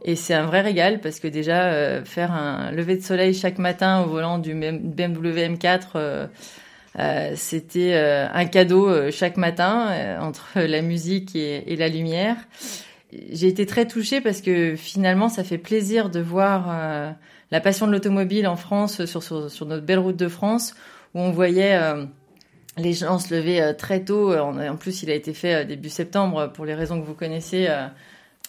et 0.04 0.16
c'est 0.16 0.34
un 0.34 0.46
vrai 0.46 0.60
régal 0.60 1.00
parce 1.00 1.20
que 1.20 1.28
déjà, 1.28 1.72
euh, 1.72 2.04
faire 2.04 2.32
un 2.32 2.70
lever 2.70 2.96
de 2.96 3.02
soleil 3.02 3.34
chaque 3.34 3.58
matin 3.58 4.02
au 4.02 4.08
volant 4.08 4.38
du 4.38 4.54
BMW 4.54 5.48
M4, 5.48 5.82
euh, 5.96 6.26
euh, 6.98 7.32
c'était 7.36 7.94
euh, 7.94 8.26
un 8.32 8.46
cadeau 8.46 8.88
euh, 8.88 9.10
chaque 9.12 9.36
matin 9.36 10.18
entre 10.20 10.52
la 10.60 10.82
musique 10.82 11.36
et, 11.36 11.72
et 11.72 11.76
la 11.76 11.88
lumière. 11.88 12.36
J'ai 13.30 13.48
été 13.48 13.66
très 13.66 13.86
touchée 13.86 14.20
parce 14.20 14.40
que 14.40 14.76
finalement, 14.76 15.28
ça 15.28 15.44
fait 15.44 15.58
plaisir 15.58 16.10
de 16.10 16.20
voir 16.20 17.16
la 17.50 17.60
passion 17.60 17.88
de 17.88 17.92
l'automobile 17.92 18.46
en 18.46 18.54
France, 18.54 19.04
sur, 19.04 19.20
sur, 19.20 19.50
sur, 19.50 19.66
notre 19.66 19.84
belle 19.84 19.98
route 19.98 20.16
de 20.16 20.28
France, 20.28 20.76
où 21.14 21.18
on 21.18 21.32
voyait 21.32 21.76
les 22.76 22.92
gens 22.92 23.18
se 23.18 23.34
lever 23.34 23.72
très 23.76 24.04
tôt. 24.04 24.32
En, 24.32 24.76
plus, 24.76 25.02
il 25.02 25.10
a 25.10 25.14
été 25.14 25.34
fait 25.34 25.64
début 25.64 25.88
septembre 25.88 26.52
pour 26.54 26.64
les 26.64 26.74
raisons 26.74 27.00
que 27.00 27.04
vous 27.04 27.14
connaissez 27.14 27.66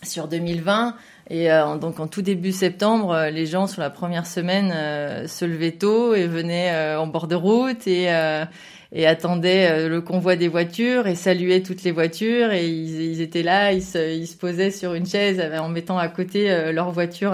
sur 0.04 0.28
2020. 0.28 0.96
Et 1.30 1.52
euh, 1.52 1.78
donc 1.78 2.00
en 2.00 2.08
tout 2.08 2.22
début 2.22 2.52
septembre, 2.52 3.12
euh, 3.12 3.30
les 3.30 3.46
gens 3.46 3.68
sur 3.68 3.82
la 3.82 3.90
première 3.90 4.26
semaine 4.26 4.72
euh, 4.76 5.28
se 5.28 5.46
levaient 5.46 5.72
tôt 5.72 6.14
et 6.14 6.28
venaient 6.28 6.72
euh, 6.74 7.00
en 7.00 7.08
bord 7.08 7.28
de 7.28 7.36
route 7.36 7.88
et, 7.88 8.12
euh, 8.12 8.44
et 8.92 9.08
attendaient 9.08 9.88
le 9.88 10.02
convoi 10.02 10.36
des 10.36 10.50
voitures 10.50 11.08
et 11.08 11.16
saluaient 11.16 11.62
toutes 11.62 11.84
les 11.84 11.92
voitures 11.92 12.52
et 12.52 12.68
ils, 12.68 13.22
étaient 13.22 13.44
là, 13.44 13.72
ils 13.72 13.84
se, 13.84 14.14
ils 14.14 14.28
se, 14.28 14.36
posaient 14.36 14.72
sur 14.72 14.94
une 14.94 15.06
chaise 15.06 15.42
en 15.60 15.70
mettant 15.70 15.98
à 15.98 16.10
côté 16.10 16.72
leur 16.74 16.92
voiture 16.92 17.34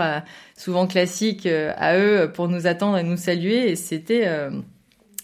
souvent 0.55 0.85
classique 0.85 1.47
à 1.47 1.97
eux 1.97 2.31
pour 2.31 2.47
nous 2.47 2.67
attendre 2.67 2.99
et 2.99 3.03
nous 3.03 3.17
saluer 3.17 3.71
et 3.71 3.75
c'était 3.75 4.27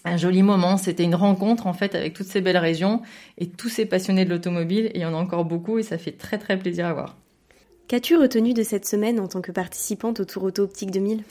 un 0.04 0.16
joli 0.16 0.42
moment. 0.42 0.76
C'était 0.76 1.04
une 1.04 1.14
rencontre 1.14 1.68
en 1.68 1.72
fait 1.72 1.94
avec 1.94 2.14
toutes 2.14 2.26
ces 2.26 2.40
belles 2.40 2.58
régions 2.58 3.02
et 3.38 3.48
tous 3.48 3.68
ces 3.68 3.86
passionnés 3.86 4.24
de 4.24 4.30
l'automobile. 4.30 4.86
Et 4.86 4.96
il 4.96 5.00
y 5.02 5.06
en 5.06 5.14
a 5.14 5.18
encore 5.18 5.44
beaucoup 5.44 5.78
et 5.78 5.84
ça 5.84 5.98
fait 5.98 6.12
très 6.18 6.38
très 6.38 6.58
plaisir 6.58 6.86
à 6.86 6.92
voir. 6.92 7.16
Qu'as-tu 7.88 8.16
retenu 8.16 8.54
de 8.54 8.62
cette 8.62 8.86
semaine 8.86 9.20
en 9.20 9.28
tant 9.28 9.40
que 9.40 9.52
participante 9.52 10.20
au 10.20 10.24
Tour 10.24 10.44
Auto 10.44 10.62
Optique 10.62 10.90
2000 10.90 11.22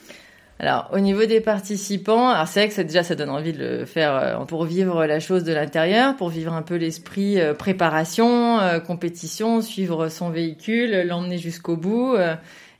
alors 0.60 0.88
au 0.92 1.00
niveau 1.00 1.24
des 1.24 1.40
participants, 1.40 2.32
c'est 2.46 2.60
vrai 2.60 2.68
que 2.68 2.74
ça, 2.74 2.84
déjà 2.84 3.02
ça 3.02 3.16
donne 3.16 3.30
envie 3.30 3.52
de 3.52 3.58
le 3.58 3.84
faire 3.84 4.14
euh, 4.14 4.44
pour 4.44 4.64
vivre 4.64 5.04
la 5.04 5.18
chose 5.18 5.42
de 5.42 5.52
l'intérieur, 5.52 6.16
pour 6.16 6.28
vivre 6.28 6.52
un 6.52 6.62
peu 6.62 6.76
l'esprit 6.76 7.40
euh, 7.40 7.54
préparation, 7.54 8.60
euh, 8.60 8.78
compétition, 8.78 9.60
suivre 9.62 10.08
son 10.08 10.30
véhicule, 10.30 11.02
l'emmener 11.02 11.38
jusqu'au 11.38 11.76
bout, 11.76 12.16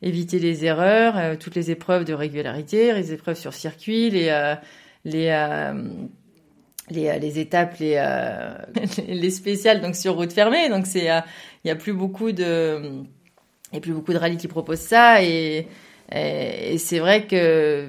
éviter 0.03 0.39
les 0.39 0.65
erreurs, 0.65 1.37
toutes 1.39 1.57
les 1.57 1.71
épreuves 1.71 2.05
de 2.05 2.15
régularité, 2.15 2.93
les 2.93 3.13
épreuves 3.13 3.37
sur 3.37 3.55
circuit, 3.55 4.11
les 4.11 4.55
les 5.05 5.31
les, 6.91 7.39
étapes 7.39 7.79
les 7.81 8.01
les 9.09 9.31
spéciales 9.31 9.81
donc 9.81 9.97
sur 9.97 10.15
route 10.15 10.33
fermée. 10.33 10.69
Donc 10.69 10.87
c'est 10.87 11.07
il 11.65 11.69
y 11.69 11.71
a 11.71 11.77
plus 11.77 11.93
beaucoup 11.93 12.31
de 12.31 13.05
a 13.79 13.81
plus 13.81 13.93
beaucoup 13.93 14.13
de 14.13 14.19
rallyes 14.19 14.37
qui 14.37 14.49
proposent 14.49 14.79
ça 14.79 15.23
et 15.23 15.67
et, 16.13 16.79
c'est 16.79 16.99
vrai 16.99 17.27
que 17.27 17.87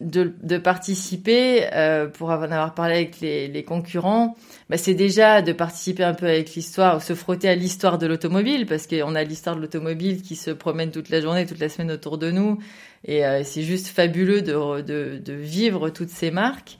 de, 0.00 0.58
participer, 0.58 1.66
euh, 1.72 2.06
pour 2.06 2.28
en 2.30 2.42
avoir 2.42 2.74
parlé 2.74 2.94
avec 2.94 3.20
les, 3.20 3.64
concurrents, 3.64 4.36
bah 4.70 4.76
c'est 4.76 4.94
déjà 4.94 5.42
de 5.42 5.52
participer 5.52 6.04
un 6.04 6.14
peu 6.14 6.26
avec 6.26 6.54
l'histoire, 6.54 7.02
se 7.02 7.14
frotter 7.14 7.48
à 7.48 7.54
l'histoire 7.54 7.98
de 7.98 8.06
l'automobile, 8.06 8.66
parce 8.66 8.86
qu'on 8.86 9.14
a 9.14 9.24
l'histoire 9.24 9.56
de 9.56 9.60
l'automobile 9.60 10.22
qui 10.22 10.36
se 10.36 10.50
promène 10.50 10.90
toute 10.90 11.08
la 11.08 11.20
journée, 11.20 11.46
toute 11.46 11.58
la 11.58 11.68
semaine 11.68 11.90
autour 11.90 12.18
de 12.18 12.30
nous, 12.30 12.58
et 13.04 13.26
euh, 13.26 13.42
c'est 13.44 13.62
juste 13.62 13.88
fabuleux 13.88 14.42
de, 14.42 15.32
vivre 15.32 15.90
toutes 15.90 16.10
ces 16.10 16.30
marques. 16.30 16.76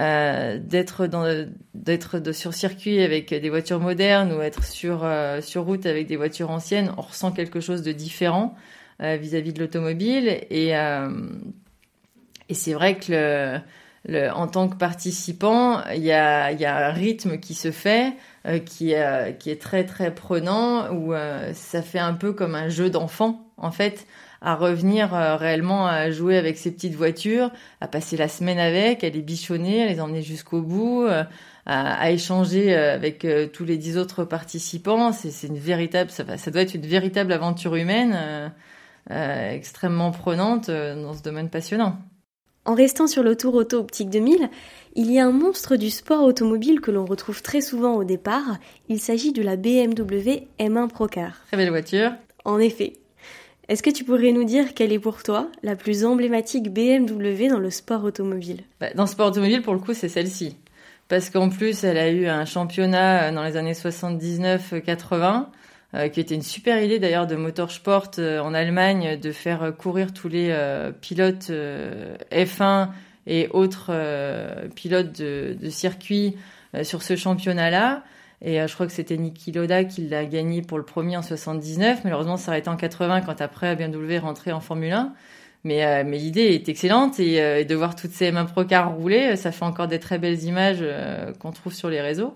Euh, 0.00 0.58
d'être 0.58 1.06
dans 1.06 1.46
d'être 1.74 2.32
sur 2.32 2.54
circuit 2.54 3.02
avec 3.02 3.28
des 3.28 3.50
voitures 3.50 3.78
modernes 3.78 4.32
ou 4.32 4.40
être 4.40 4.64
sur 4.64 5.04
euh, 5.04 5.42
sur 5.42 5.64
route 5.64 5.84
avec 5.84 6.06
des 6.06 6.16
voitures 6.16 6.50
anciennes 6.50 6.94
on 6.96 7.02
ressent 7.02 7.30
quelque 7.30 7.60
chose 7.60 7.82
de 7.82 7.92
différent 7.92 8.54
euh, 9.02 9.16
vis-à-vis 9.16 9.52
de 9.52 9.60
l'automobile. 9.60 10.28
Et, 10.48 10.70
et 10.70 12.54
c'est 12.54 12.72
vrai 12.72 12.96
que 12.96 13.58
en 14.30 14.46
tant 14.46 14.70
que 14.70 14.76
participant, 14.76 15.84
il 15.94 16.02
y 16.02 16.12
a, 16.12 16.52
y 16.52 16.64
a 16.64 16.88
un 16.88 16.90
rythme 16.90 17.38
qui 17.38 17.52
se 17.54 17.70
fait 17.70 18.14
qui, 18.64 18.94
qui 19.38 19.50
est 19.50 19.60
très 19.60 19.84
très 19.84 20.14
prenant, 20.14 20.90
où 20.90 21.12
ça 21.52 21.82
fait 21.82 21.98
un 21.98 22.14
peu 22.14 22.32
comme 22.32 22.54
un 22.54 22.70
jeu 22.70 22.88
d'enfant 22.88 23.46
en 23.58 23.70
fait 23.70 24.06
à 24.42 24.54
revenir 24.54 25.10
réellement 25.12 25.86
à 25.86 26.10
jouer 26.10 26.36
avec 26.36 26.58
ces 26.58 26.72
petites 26.72 26.94
voitures, 26.94 27.50
à 27.80 27.88
passer 27.88 28.16
la 28.16 28.28
semaine 28.28 28.58
avec, 28.58 29.04
à 29.04 29.08
les 29.08 29.22
bichonner, 29.22 29.84
à 29.84 29.86
les 29.86 30.00
emmener 30.00 30.22
jusqu'au 30.22 30.60
bout, 30.62 31.06
à, 31.06 31.28
à, 31.66 32.10
échanger 32.10 32.74
avec 32.74 33.26
tous 33.52 33.64
les 33.64 33.76
dix 33.76 33.96
autres 33.98 34.24
participants. 34.24 35.12
C'est 35.12 35.46
une 35.46 35.58
véritable, 35.58 36.10
ça, 36.10 36.24
ça, 36.36 36.50
doit 36.50 36.62
être 36.62 36.74
une 36.74 36.86
véritable 36.86 37.32
aventure 37.32 37.76
humaine. 37.76 38.52
Euh, 39.10 39.50
extrêmement 39.50 40.12
prenante 40.12 40.68
euh, 40.68 41.00
dans 41.02 41.12
ce 41.12 41.22
domaine 41.22 41.50
passionnant. 41.50 41.96
En 42.64 42.74
restant 42.74 43.08
sur 43.08 43.24
le 43.24 43.36
Tour 43.36 43.56
Auto 43.56 43.78
Optique 43.78 44.10
2000, 44.10 44.48
il 44.94 45.10
y 45.10 45.18
a 45.18 45.26
un 45.26 45.32
monstre 45.32 45.74
du 45.74 45.90
sport 45.90 46.22
automobile 46.22 46.80
que 46.80 46.92
l'on 46.92 47.04
retrouve 47.04 47.42
très 47.42 47.60
souvent 47.60 47.94
au 47.96 48.04
départ. 48.04 48.58
Il 48.88 49.00
s'agit 49.00 49.32
de 49.32 49.42
la 49.42 49.56
BMW 49.56 50.46
M1 50.60 50.88
Procar. 50.88 51.42
Très 51.48 51.56
belle 51.56 51.70
voiture. 51.70 52.12
En 52.44 52.60
effet. 52.60 52.92
Est-ce 53.72 53.82
que 53.82 53.88
tu 53.88 54.04
pourrais 54.04 54.32
nous 54.32 54.44
dire 54.44 54.74
quelle 54.74 54.92
est 54.92 54.98
pour 54.98 55.22
toi 55.22 55.48
la 55.62 55.76
plus 55.76 56.04
emblématique 56.04 56.70
BMW 56.70 57.48
dans 57.48 57.58
le 57.58 57.70
sport 57.70 58.04
automobile? 58.04 58.64
Bah, 58.78 58.88
Dans 58.94 59.04
le 59.04 59.08
sport 59.08 59.28
automobile, 59.28 59.62
pour 59.62 59.72
le 59.72 59.78
coup, 59.80 59.94
c'est 59.94 60.10
celle-ci. 60.10 60.58
Parce 61.08 61.30
qu'en 61.30 61.48
plus, 61.48 61.82
elle 61.82 61.96
a 61.96 62.10
eu 62.10 62.26
un 62.26 62.44
championnat 62.44 63.22
euh, 63.22 63.32
dans 63.32 63.42
les 63.42 63.56
années 63.56 63.72
79-80. 63.72 65.46
Euh, 65.94 66.08
qui 66.08 66.20
était 66.20 66.34
une 66.34 66.42
super 66.42 66.82
idée 66.82 66.98
d'ailleurs 66.98 67.26
de 67.26 67.34
Motorsport 67.34 68.10
euh, 68.18 68.40
en 68.40 68.52
Allemagne 68.52 69.18
de 69.18 69.32
faire 69.32 69.62
euh, 69.62 69.72
courir 69.72 70.12
tous 70.12 70.28
les 70.28 70.54
pilotes 71.00 71.50
F1 72.30 72.88
et 73.26 73.48
autres 73.52 73.90
pilotes 74.74 75.18
de, 75.18 75.56
de 75.58 75.70
circuit 75.70 76.36
sur 76.82 77.02
ce 77.02 77.16
championnat-là. 77.16 78.02
Et 78.44 78.66
je 78.66 78.74
crois 78.74 78.86
que 78.86 78.92
c'était 78.92 79.16
Niki 79.16 79.52
Loda 79.52 79.84
qui 79.84 80.08
l'a 80.08 80.24
gagné 80.24 80.62
pour 80.62 80.76
le 80.76 80.84
premier 80.84 81.16
en 81.16 81.22
79. 81.22 82.00
Malheureusement, 82.04 82.36
ça 82.36 82.50
arrêté 82.50 82.68
en 82.68 82.76
80 82.76 83.20
quand 83.20 83.40
après 83.40 83.76
BMW 83.76 84.12
est 84.14 84.18
rentré 84.18 84.52
en 84.52 84.60
Formule 84.60 84.92
1. 84.92 85.12
Mais, 85.64 86.02
mais 86.02 86.18
l'idée 86.18 86.54
est 86.54 86.68
excellente 86.68 87.20
et, 87.20 87.34
et, 87.34 87.64
de 87.64 87.74
voir 87.76 87.94
toutes 87.94 88.10
ces 88.10 88.32
M1 88.32 88.46
Pro 88.46 88.64
cars 88.64 88.92
rouler, 88.96 89.36
ça 89.36 89.52
fait 89.52 89.64
encore 89.64 89.86
des 89.86 90.00
très 90.00 90.18
belles 90.18 90.42
images 90.42 90.84
qu'on 91.38 91.52
trouve 91.52 91.72
sur 91.72 91.88
les 91.88 92.00
réseaux 92.00 92.34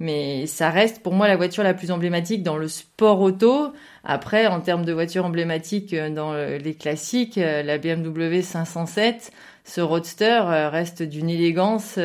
mais 0.00 0.46
ça 0.46 0.70
reste 0.70 1.02
pour 1.02 1.12
moi 1.12 1.26
la 1.26 1.36
voiture 1.36 1.64
la 1.64 1.74
plus 1.74 1.90
emblématique 1.90 2.42
dans 2.42 2.56
le 2.56 2.68
sport 2.68 3.20
auto. 3.20 3.72
Après, 4.04 4.46
en 4.46 4.60
termes 4.60 4.84
de 4.84 4.92
voiture 4.92 5.24
emblématique 5.24 5.92
euh, 5.92 6.08
dans 6.10 6.34
les 6.34 6.74
classiques, 6.74 7.38
euh, 7.38 7.62
la 7.62 7.78
BMW 7.78 8.42
507, 8.42 9.32
ce 9.68 9.80
roadster 9.80 10.40
euh, 10.46 10.68
reste 10.68 11.02
d'une 11.02 11.28
élégance 11.28 11.98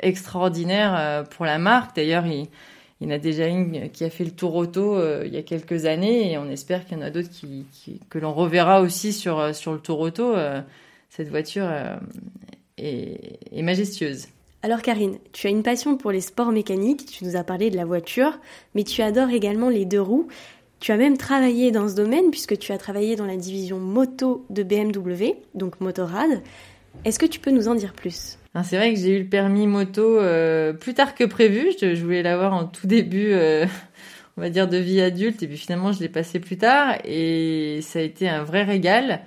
extraordinaire 0.00 1.24
pour 1.30 1.44
la 1.44 1.58
marque. 1.58 1.96
D'ailleurs, 1.96 2.26
il, 2.26 2.48
y 3.00 3.06
en 3.06 3.10
a 3.10 3.18
déjà 3.18 3.46
une 3.46 3.90
qui 3.90 4.04
a 4.04 4.10
fait 4.10 4.24
le 4.24 4.30
tour 4.30 4.54
auto 4.54 4.98
il 5.24 5.32
y 5.32 5.36
a 5.36 5.42
quelques 5.42 5.84
années 5.84 6.32
et 6.32 6.38
on 6.38 6.48
espère 6.48 6.86
qu'il 6.86 6.96
y 6.96 7.00
en 7.00 7.04
a 7.04 7.10
d'autres 7.10 7.28
que 8.08 8.18
l'on 8.18 8.32
reverra 8.32 8.80
aussi 8.80 9.12
sur, 9.12 9.54
sur 9.54 9.72
le 9.72 9.78
tour 9.78 10.00
auto. 10.00 10.34
cette 11.10 11.28
voiture 11.28 11.68
est, 12.78 13.38
est 13.52 13.62
majestueuse. 13.62 14.28
Alors 14.62 14.82
Karine, 14.82 15.18
tu 15.32 15.46
as 15.46 15.50
une 15.50 15.62
passion 15.62 15.96
pour 15.96 16.10
les 16.10 16.20
sports 16.20 16.50
mécaniques, 16.50 17.06
tu 17.06 17.24
nous 17.24 17.36
as 17.36 17.44
parlé 17.44 17.70
de 17.70 17.76
la 17.76 17.84
voiture, 17.84 18.38
mais 18.74 18.82
tu 18.82 19.00
adores 19.02 19.30
également 19.30 19.68
les 19.68 19.84
deux 19.84 20.00
roues. 20.00 20.26
Tu 20.80 20.92
as 20.92 20.96
même 20.96 21.16
travaillé 21.16 21.70
dans 21.70 21.88
ce 21.88 21.94
domaine 21.94 22.30
puisque 22.30 22.58
tu 22.58 22.72
as 22.72 22.78
travaillé 22.78 23.16
dans 23.16 23.26
la 23.26 23.36
division 23.36 23.78
moto 23.78 24.44
de 24.50 24.62
BMW, 24.62 25.34
donc 25.54 25.80
Motorrad. 25.80 26.42
Est-ce 27.04 27.18
que 27.18 27.26
tu 27.26 27.40
peux 27.40 27.50
nous 27.50 27.68
en 27.68 27.74
dire 27.74 27.92
plus? 27.92 28.38
C'est 28.64 28.76
vrai 28.76 28.94
que 28.94 29.00
j'ai 29.00 29.16
eu 29.16 29.18
le 29.22 29.28
permis 29.28 29.66
moto 29.66 30.18
euh, 30.18 30.72
plus 30.72 30.94
tard 30.94 31.14
que 31.14 31.24
prévu. 31.24 31.72
Je, 31.80 32.02
voulais 32.02 32.22
l'avoir 32.22 32.54
en 32.54 32.64
tout 32.64 32.86
début, 32.86 33.32
euh, 33.32 33.66
on 34.36 34.40
va 34.40 34.50
dire, 34.50 34.68
de 34.68 34.78
vie 34.78 35.00
adulte, 35.00 35.42
et 35.42 35.48
puis 35.48 35.58
finalement 35.58 35.92
je 35.92 36.00
l'ai 36.00 36.08
passé 36.08 36.40
plus 36.40 36.56
tard, 36.56 36.96
et 37.04 37.80
ça 37.82 37.98
a 37.98 38.02
été 38.02 38.28
un 38.28 38.42
vrai 38.42 38.62
régal. 38.62 39.20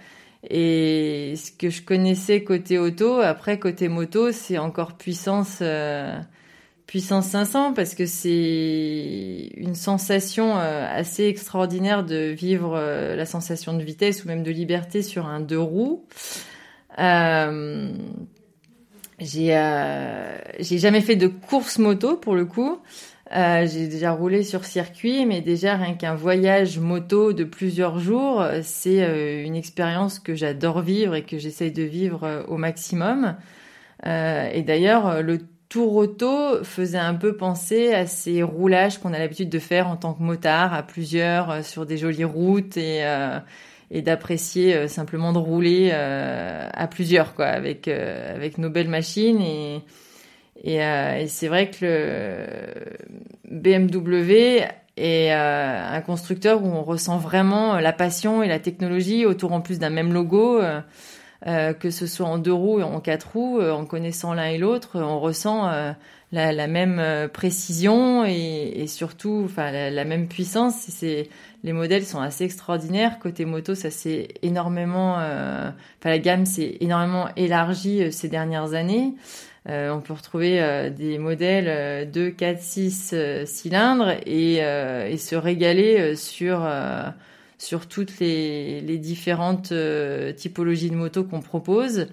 Et 0.49 1.33
ce 1.35 1.51
que 1.51 1.69
je 1.69 1.81
connaissais 1.81 2.43
côté 2.43 2.77
auto, 2.77 3.19
après 3.19 3.59
côté 3.59 3.89
moto, 3.89 4.31
c'est 4.31 4.57
encore 4.57 4.93
puissance 4.97 5.59
euh, 5.61 6.17
puissance 6.87 7.27
500 7.27 7.73
parce 7.73 7.93
que 7.93 8.05
c'est 8.05 9.51
une 9.57 9.75
sensation 9.75 10.55
assez 10.55 11.25
extraordinaire 11.25 12.03
de 12.03 12.29
vivre 12.31 12.79
la 13.15 13.25
sensation 13.27 13.73
de 13.73 13.83
vitesse 13.83 14.25
ou 14.25 14.27
même 14.27 14.41
de 14.41 14.49
liberté 14.49 15.03
sur 15.03 15.27
un 15.27 15.39
deux 15.39 15.59
roues. 15.59 16.03
Euh, 16.99 17.91
j'ai 19.19 19.49
j'ai 20.59 20.77
jamais 20.77 21.01
fait 21.01 21.15
de 21.15 21.27
course 21.27 21.77
moto 21.77 22.17
pour 22.17 22.35
le 22.35 22.45
coup. 22.45 22.79
Euh, 23.35 23.67
j'ai 23.67 23.87
déjà 23.87 24.11
roulé 24.11 24.43
sur 24.43 24.65
circuit, 24.65 25.25
mais 25.25 25.41
déjà 25.41 25.75
rien 25.75 25.93
qu'un 25.93 26.15
voyage 26.15 26.79
moto 26.79 27.31
de 27.31 27.43
plusieurs 27.43 27.99
jours, 27.99 28.43
c'est 28.63 29.03
euh, 29.03 29.43
une 29.43 29.55
expérience 29.55 30.19
que 30.19 30.33
j'adore 30.33 30.81
vivre 30.81 31.13
et 31.13 31.23
que 31.23 31.37
j'essaye 31.37 31.71
de 31.71 31.83
vivre 31.83 32.23
euh, 32.23 32.43
au 32.47 32.57
maximum. 32.57 33.35
et 34.05 34.63
d'ailleurs, 34.63 35.21
le 35.21 35.39
tour 35.67 35.95
auto 35.95 36.63
faisait 36.63 36.97
un 36.97 37.13
peu 37.13 37.35
penser 37.35 37.93
à 37.93 38.07
ces 38.07 38.41
roulages 38.43 38.97
qu'on 38.99 39.13
a 39.13 39.19
l'habitude 39.19 39.49
de 39.49 39.59
faire 39.59 39.87
en 39.87 39.97
tant 39.97 40.13
que 40.13 40.23
motard 40.23 40.73
à 40.73 40.83
plusieurs 40.83 41.63
sur 41.63 41.85
des 41.85 41.97
jolies 41.97 42.23
routes 42.23 42.77
et 42.77 43.03
et 43.91 44.01
d'apprécier 44.01 44.87
simplement 44.87 45.33
de 45.33 45.39
rouler 45.39 45.91
à 45.91 46.87
plusieurs 46.87 47.33
quoi 47.33 47.47
avec 47.47 47.87
avec 47.87 48.57
nos 48.57 48.69
belles 48.69 48.89
machines 48.89 49.41
et 49.41 49.81
et, 50.63 50.83
euh, 50.83 51.19
et 51.19 51.27
c'est 51.27 51.47
vrai 51.47 51.69
que 51.69 51.85
le 53.49 53.59
BMW 53.59 54.63
est 54.97 55.33
euh, 55.33 55.95
un 55.95 56.01
constructeur 56.01 56.63
où 56.63 56.67
on 56.67 56.83
ressent 56.83 57.17
vraiment 57.17 57.79
la 57.79 57.93
passion 57.93 58.43
et 58.43 58.47
la 58.47 58.59
technologie 58.59 59.25
autour 59.25 59.53
en 59.53 59.61
plus 59.61 59.79
d'un 59.79 59.89
même 59.89 60.11
logo. 60.11 60.61
Euh, 61.47 61.69
euh 61.69 61.73
que 61.73 61.89
ce 61.89 62.07
soit 62.07 62.25
en 62.25 62.37
deux 62.37 62.53
roues 62.53 62.79
ou 62.79 62.83
en 62.83 62.99
quatre 62.99 63.31
roues, 63.33 63.61
en 63.61 63.85
connaissant 63.85 64.33
l'un 64.33 64.47
et 64.47 64.57
l'autre, 64.57 64.99
on 64.99 65.19
ressent 65.19 65.69
la, 66.31 66.51
la, 66.51 66.67
même 66.67 67.29
précision 67.29 68.25
et, 68.25 68.73
et 68.75 68.87
surtout, 68.87 69.43
enfin, 69.45 69.71
la, 69.71 69.89
la, 69.89 70.05
même 70.05 70.27
puissance. 70.27 70.75
C'est 70.75 71.29
les 71.63 71.73
modèles 71.73 72.05
sont 72.05 72.19
assez 72.19 72.43
extraordinaires. 72.43 73.19
Côté 73.19 73.45
moto, 73.45 73.75
ça 73.75 73.89
s'est 73.91 74.27
énormément, 74.41 75.15
enfin, 75.15 75.73
la 76.03 76.19
gamme 76.19 76.45
s'est 76.45 76.77
énormément 76.81 77.27
élargie 77.35 78.11
ces 78.11 78.27
dernières 78.27 78.73
années. 78.73 79.15
Euh, 79.67 79.91
on 79.91 80.01
peut 80.01 80.13
retrouver 80.13 80.61
euh, 80.61 80.89
des 80.89 81.17
modèles 81.17 82.09
2, 82.11 82.31
4, 82.31 82.61
6 82.61 83.15
cylindres 83.45 84.11
et, 84.25 84.59
euh, 84.61 85.07
et 85.07 85.17
se 85.17 85.35
régaler 85.35 86.15
sur 86.15 86.67
sur 87.59 87.87
toutes 87.87 88.19
les, 88.19 88.81
différentes 88.97 89.71
typologies 90.35 90.89
de 90.89 90.95
motos 90.95 91.23
qu'on 91.23 91.41
propose 91.41 92.07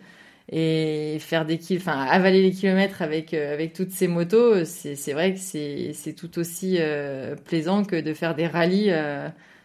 et 0.52 1.16
faire 1.20 1.46
des 1.46 1.58
enfin 1.76 1.98
avaler 2.02 2.42
les 2.42 2.52
kilomètres 2.52 3.02
avec 3.02 3.32
avec 3.32 3.72
toutes 3.72 3.90
ces 3.90 4.06
motos, 4.06 4.64
c'est 4.64 5.12
vrai 5.12 5.32
que 5.32 5.40
c'est 5.40 5.92
c'est 5.94 6.12
tout 6.12 6.38
aussi 6.38 6.78
plaisant 7.46 7.84
que 7.84 8.00
de 8.00 8.12
faire 8.12 8.34
des 8.34 8.46
rallyes 8.46 8.92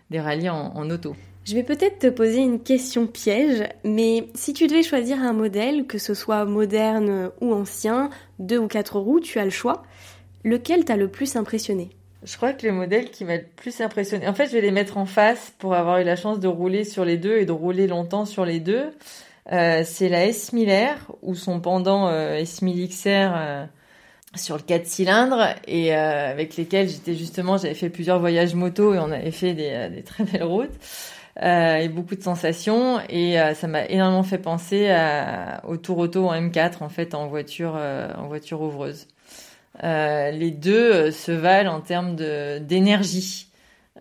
des 0.09 0.19
rallyes 0.19 0.49
en, 0.49 0.71
en 0.75 0.89
auto. 0.89 1.15
Je 1.43 1.55
vais 1.55 1.63
peut-être 1.63 1.99
te 1.99 2.07
poser 2.07 2.37
une 2.37 2.61
question 2.61 3.07
piège, 3.07 3.63
mais 3.83 4.27
si 4.35 4.53
tu 4.53 4.67
devais 4.67 4.83
choisir 4.83 5.19
un 5.19 5.33
modèle, 5.33 5.87
que 5.87 5.97
ce 5.97 6.13
soit 6.13 6.45
moderne 6.45 7.31
ou 7.41 7.53
ancien, 7.53 8.11
deux 8.37 8.59
ou 8.59 8.67
quatre 8.67 8.99
roues, 8.99 9.19
tu 9.19 9.39
as 9.39 9.43
le 9.43 9.49
choix. 9.49 9.81
Lequel 10.43 10.85
t'a 10.85 10.97
le 10.97 11.07
plus 11.07 11.35
impressionné? 11.35 11.89
Je 12.23 12.37
crois 12.37 12.53
que 12.53 12.67
le 12.67 12.73
modèle 12.73 13.09
qui 13.09 13.25
m'a 13.25 13.37
le 13.37 13.45
plus 13.55 13.81
impressionné, 13.81 14.27
en 14.27 14.33
fait, 14.33 14.47
je 14.47 14.51
vais 14.51 14.61
les 14.61 14.71
mettre 14.71 14.97
en 14.97 15.05
face 15.05 15.53
pour 15.57 15.73
avoir 15.73 15.99
eu 15.99 16.03
la 16.03 16.15
chance 16.15 16.39
de 16.39 16.47
rouler 16.47 16.83
sur 16.83 17.03
les 17.03 17.17
deux 17.17 17.37
et 17.37 17.45
de 17.45 17.51
rouler 17.51 17.87
longtemps 17.87 18.25
sur 18.25 18.45
les 18.45 18.59
deux. 18.59 18.91
Euh, 19.51 19.81
c'est 19.83 20.07
la 20.07 20.25
S 20.25 20.53
Miller 20.53 20.97
ou 21.23 21.33
son 21.33 21.59
pendant 21.59 22.07
euh, 22.07 22.35
S 22.35 22.61
1000 22.61 22.87
XR 22.89 23.07
euh, 23.07 23.65
sur 24.35 24.55
le 24.55 24.61
4 24.61 24.85
cylindres 24.85 25.55
et 25.67 25.93
avec 25.93 26.55
lesquels 26.57 26.87
j'étais 26.87 27.15
justement, 27.15 27.57
j'avais 27.57 27.73
fait 27.73 27.89
plusieurs 27.89 28.19
voyages 28.19 28.53
moto 28.55 28.93
et 28.93 28.99
on 28.99 29.11
avait 29.11 29.31
fait 29.31 29.53
des, 29.53 29.89
des 29.89 30.03
très 30.03 30.23
belles 30.23 30.43
routes. 30.43 30.77
Euh, 31.41 31.77
et 31.77 31.87
beaucoup 31.87 32.15
de 32.15 32.21
sensations 32.21 32.99
et 33.07 33.39
euh, 33.39 33.53
ça 33.53 33.67
m'a 33.67 33.85
énormément 33.85 34.23
fait 34.23 34.37
penser 34.37 34.89
à, 34.89 35.61
au 35.65 35.77
Tour 35.77 35.99
Auto 35.99 36.27
en 36.27 36.33
M4 36.33 36.83
en 36.83 36.89
fait 36.89 37.15
en 37.15 37.27
voiture 37.27 37.75
euh, 37.77 38.13
en 38.17 38.27
voiture 38.27 38.61
ouvreuse. 38.61 39.07
Les 39.81 40.51
deux 40.51 41.11
se 41.11 41.31
valent 41.31 41.73
en 41.73 41.81
termes 41.81 42.15
d'énergie, 42.15 43.47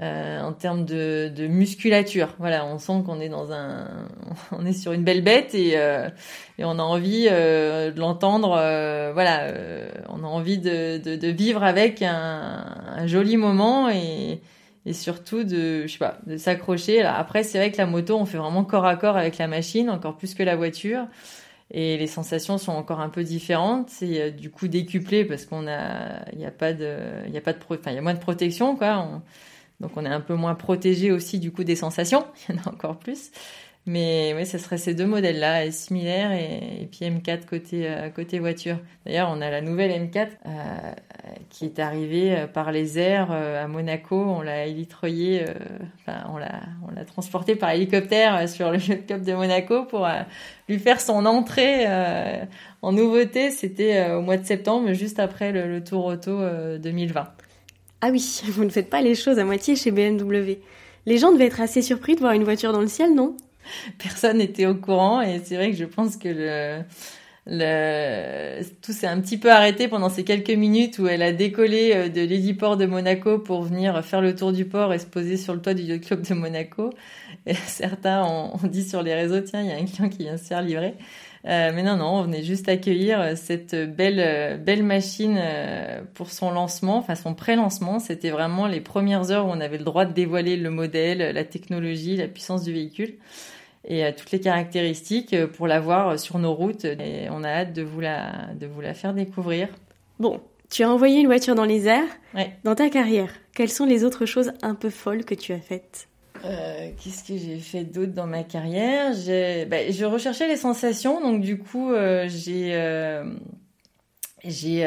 en 0.00 0.52
termes 0.52 0.84
de, 0.84 1.30
de, 1.34 1.46
musculature. 1.46 2.34
Voilà, 2.38 2.66
on 2.66 2.78
sent 2.78 3.02
qu'on 3.04 3.20
est 3.20 3.28
dans 3.28 3.52
un, 3.52 3.86
on 4.52 4.64
est 4.66 4.72
sur 4.72 4.92
une 4.92 5.04
belle 5.04 5.22
bête 5.22 5.54
et, 5.54 5.72
et 5.72 6.64
on 6.64 6.78
a 6.78 6.82
envie 6.82 7.24
de 7.24 7.98
l'entendre. 7.98 8.50
voilà, 9.12 9.52
on 10.08 10.22
a 10.22 10.26
envie 10.26 10.58
de, 10.58 10.98
de, 10.98 11.16
de 11.16 11.28
vivre 11.28 11.62
avec 11.62 12.02
un, 12.02 12.64
un, 12.96 13.06
joli 13.06 13.36
moment 13.36 13.88
et 13.88 14.40
et 14.86 14.92
surtout 14.92 15.44
de 15.44 15.82
je 15.86 15.92
sais 15.92 15.98
pas 15.98 16.18
de 16.26 16.36
s'accrocher 16.36 17.02
après 17.02 17.42
c'est 17.42 17.58
vrai 17.58 17.70
que 17.70 17.76
la 17.76 17.86
moto 17.86 18.16
on 18.16 18.24
fait 18.24 18.38
vraiment 18.38 18.64
corps 18.64 18.86
à 18.86 18.96
corps 18.96 19.16
avec 19.16 19.38
la 19.38 19.46
machine 19.46 19.90
encore 19.90 20.16
plus 20.16 20.34
que 20.34 20.42
la 20.42 20.56
voiture 20.56 21.06
et 21.70 21.96
les 21.96 22.06
sensations 22.06 22.58
sont 22.58 22.72
encore 22.72 23.00
un 23.00 23.08
peu 23.08 23.22
différentes. 23.24 23.90
C'est 23.90 24.20
euh, 24.20 24.30
du 24.30 24.50
coup 24.50 24.68
décuplé 24.68 25.24
parce 25.24 25.44
qu'on 25.44 25.66
a 25.68 26.24
il 26.32 26.40
y 26.40 26.46
a 26.46 26.50
pas 26.50 26.72
de 26.72 26.98
il 27.28 27.36
a 27.36 27.40
pas 27.40 27.52
de 27.52 27.58
enfin 27.68 27.90
il 27.90 27.94
y 27.94 27.98
a 27.98 28.02
moins 28.02 28.14
de 28.14 28.20
protection 28.20 28.76
quoi. 28.76 29.22
Donc 29.80 29.92
on 29.96 30.04
est 30.04 30.10
un 30.10 30.20
peu 30.20 30.34
moins 30.34 30.54
protégé 30.54 31.10
aussi 31.12 31.38
du 31.38 31.52
coup 31.52 31.64
des 31.64 31.76
sensations. 31.76 32.26
Il 32.48 32.56
y 32.56 32.58
en 32.58 32.62
a 32.62 32.68
encore 32.68 32.98
plus 32.98 33.30
mais 33.86 34.34
oui, 34.36 34.44
ce 34.44 34.58
serait 34.58 34.76
ces 34.76 34.94
deux 34.94 35.06
modèles-là, 35.06 35.70
similaires 35.70 36.32
et, 36.32 36.86
puis 36.92 37.06
M4 37.06 37.46
côté, 37.46 37.88
euh, 37.88 38.10
côté 38.10 38.38
voiture. 38.38 38.78
D'ailleurs, 39.06 39.30
on 39.34 39.40
a 39.40 39.50
la 39.50 39.62
nouvelle 39.62 39.90
M4 39.90 40.28
euh, 40.46 40.50
qui 41.48 41.64
est 41.64 41.78
arrivée 41.78 42.36
euh, 42.36 42.46
par 42.46 42.72
les 42.72 42.98
airs 42.98 43.32
à 43.32 43.66
Monaco. 43.68 44.16
On 44.16 44.42
l'a 44.42 44.66
élitroyée, 44.66 45.44
enfin, 45.98 46.18
on 46.30 46.36
l'a, 46.36 46.60
on 46.86 46.94
l'a 46.94 47.06
transportée 47.06 47.56
par 47.56 47.70
hélicoptère 47.70 48.48
sur 48.48 48.70
le 48.70 48.78
Cup 49.06 49.22
de 49.22 49.32
Monaco 49.32 49.84
pour 49.86 50.06
lui 50.68 50.78
faire 50.78 51.00
son 51.00 51.24
entrée 51.24 51.86
en 52.82 52.92
nouveauté. 52.92 53.50
C'était 53.50 54.10
au 54.10 54.20
mois 54.20 54.36
de 54.36 54.44
septembre, 54.44 54.92
juste 54.92 55.18
après 55.18 55.52
le, 55.52 55.66
le 55.66 55.82
Tour 55.82 56.04
Auto 56.04 56.38
2020. 56.78 57.28
Ah 58.02 58.08
oui, 58.10 58.42
vous 58.48 58.64
ne 58.64 58.70
faites 58.70 58.90
pas 58.90 59.00
les 59.00 59.14
choses 59.14 59.38
à 59.38 59.44
moitié 59.44 59.74
chez 59.74 59.90
BMW. 59.90 60.58
Les 61.06 61.18
gens 61.18 61.32
devaient 61.32 61.46
être 61.46 61.60
assez 61.60 61.80
surpris 61.82 62.14
de 62.14 62.20
voir 62.20 62.32
une 62.32 62.44
voiture 62.44 62.72
dans 62.72 62.82
le 62.82 62.86
ciel, 62.86 63.14
non? 63.14 63.36
Personne 63.98 64.38
n'était 64.38 64.66
au 64.66 64.74
courant 64.74 65.20
et 65.20 65.40
c'est 65.44 65.56
vrai 65.56 65.70
que 65.70 65.76
je 65.76 65.84
pense 65.84 66.16
que 66.16 66.28
le, 66.28 66.82
le, 67.46 68.62
tout 68.82 68.92
s'est 68.92 69.06
un 69.06 69.20
petit 69.20 69.38
peu 69.38 69.50
arrêté 69.50 69.88
pendant 69.88 70.10
ces 70.10 70.24
quelques 70.24 70.50
minutes 70.50 70.98
où 70.98 71.08
elle 71.08 71.22
a 71.22 71.32
décollé 71.32 71.92
euh, 71.94 72.08
de 72.08 72.20
l'héliport 72.20 72.76
de 72.76 72.86
Monaco 72.86 73.38
pour 73.38 73.62
venir 73.62 74.04
faire 74.04 74.20
le 74.20 74.34
tour 74.34 74.52
du 74.52 74.66
port 74.66 74.92
et 74.92 74.98
se 74.98 75.06
poser 75.06 75.36
sur 75.36 75.54
le 75.54 75.60
toit 75.60 75.74
du 75.74 75.82
yacht 75.82 76.02
club 76.02 76.26
de 76.26 76.34
Monaco. 76.34 76.90
Et 77.46 77.54
certains 77.66 78.24
ont, 78.24 78.58
dit 78.64 78.84
sur 78.88 79.02
les 79.02 79.14
réseaux, 79.14 79.40
tiens, 79.40 79.62
il 79.62 79.68
y 79.68 79.72
a 79.72 79.76
un 79.76 79.84
client 79.84 80.08
qui 80.08 80.18
vient 80.18 80.36
se 80.36 80.44
faire 80.44 80.62
livrer. 80.62 80.94
Euh, 81.46 81.72
mais 81.74 81.82
non, 81.82 81.96
non, 81.96 82.18
on 82.18 82.22
venait 82.22 82.42
juste 82.42 82.68
accueillir 82.68 83.36
cette 83.36 83.74
belle, 83.74 84.62
belle 84.62 84.82
machine 84.82 85.38
euh, 85.40 86.02
pour 86.12 86.30
son 86.30 86.50
lancement, 86.50 86.98
enfin 86.98 87.14
son 87.14 87.34
pré-lancement. 87.34 87.98
C'était 87.98 88.28
vraiment 88.28 88.66
les 88.66 88.82
premières 88.82 89.30
heures 89.30 89.46
où 89.46 89.50
on 89.50 89.60
avait 89.60 89.78
le 89.78 89.84
droit 89.84 90.04
de 90.04 90.12
dévoiler 90.12 90.58
le 90.58 90.68
modèle, 90.68 91.34
la 91.34 91.44
technologie, 91.44 92.16
la 92.16 92.28
puissance 92.28 92.62
du 92.62 92.74
véhicule 92.74 93.14
et 93.84 94.04
euh, 94.04 94.12
toutes 94.16 94.30
les 94.30 94.40
caractéristiques 94.40 95.32
euh, 95.32 95.46
pour 95.46 95.66
l'avoir 95.66 96.18
sur 96.18 96.38
nos 96.38 96.54
routes. 96.54 96.84
Et 96.84 97.28
on 97.30 97.42
a 97.44 97.48
hâte 97.48 97.72
de 97.72 97.82
vous 97.82 98.00
la, 98.00 98.48
de 98.58 98.66
vous 98.66 98.80
la 98.80 98.94
faire 98.94 99.14
découvrir. 99.14 99.68
Bon, 100.18 100.40
tu 100.70 100.82
as 100.82 100.90
envoyé 100.90 101.20
une 101.20 101.26
voiture 101.26 101.54
dans 101.54 101.64
les 101.64 101.88
airs. 101.88 102.04
Dans 102.64 102.74
ta 102.74 102.90
carrière, 102.90 103.30
quelles 103.54 103.70
sont 103.70 103.86
les 103.86 104.04
autres 104.04 104.26
choses 104.26 104.52
un 104.62 104.74
peu 104.74 104.90
folles 104.90 105.24
que 105.24 105.34
tu 105.34 105.52
as 105.52 105.60
faites? 105.60 106.08
Euh, 106.44 106.90
Qu'est-ce 107.02 107.24
que 107.24 107.36
j'ai 107.36 107.58
fait 107.58 107.84
d'autre 107.84 108.12
dans 108.12 108.26
ma 108.26 108.44
carrière? 108.44 109.10
Bah, 109.68 109.90
Je 109.90 110.04
recherchais 110.04 110.46
les 110.46 110.56
sensations, 110.56 111.20
donc 111.20 111.40
du 111.40 111.58
coup, 111.58 111.92
j'ai, 112.28 113.22
j'ai, 114.44 114.82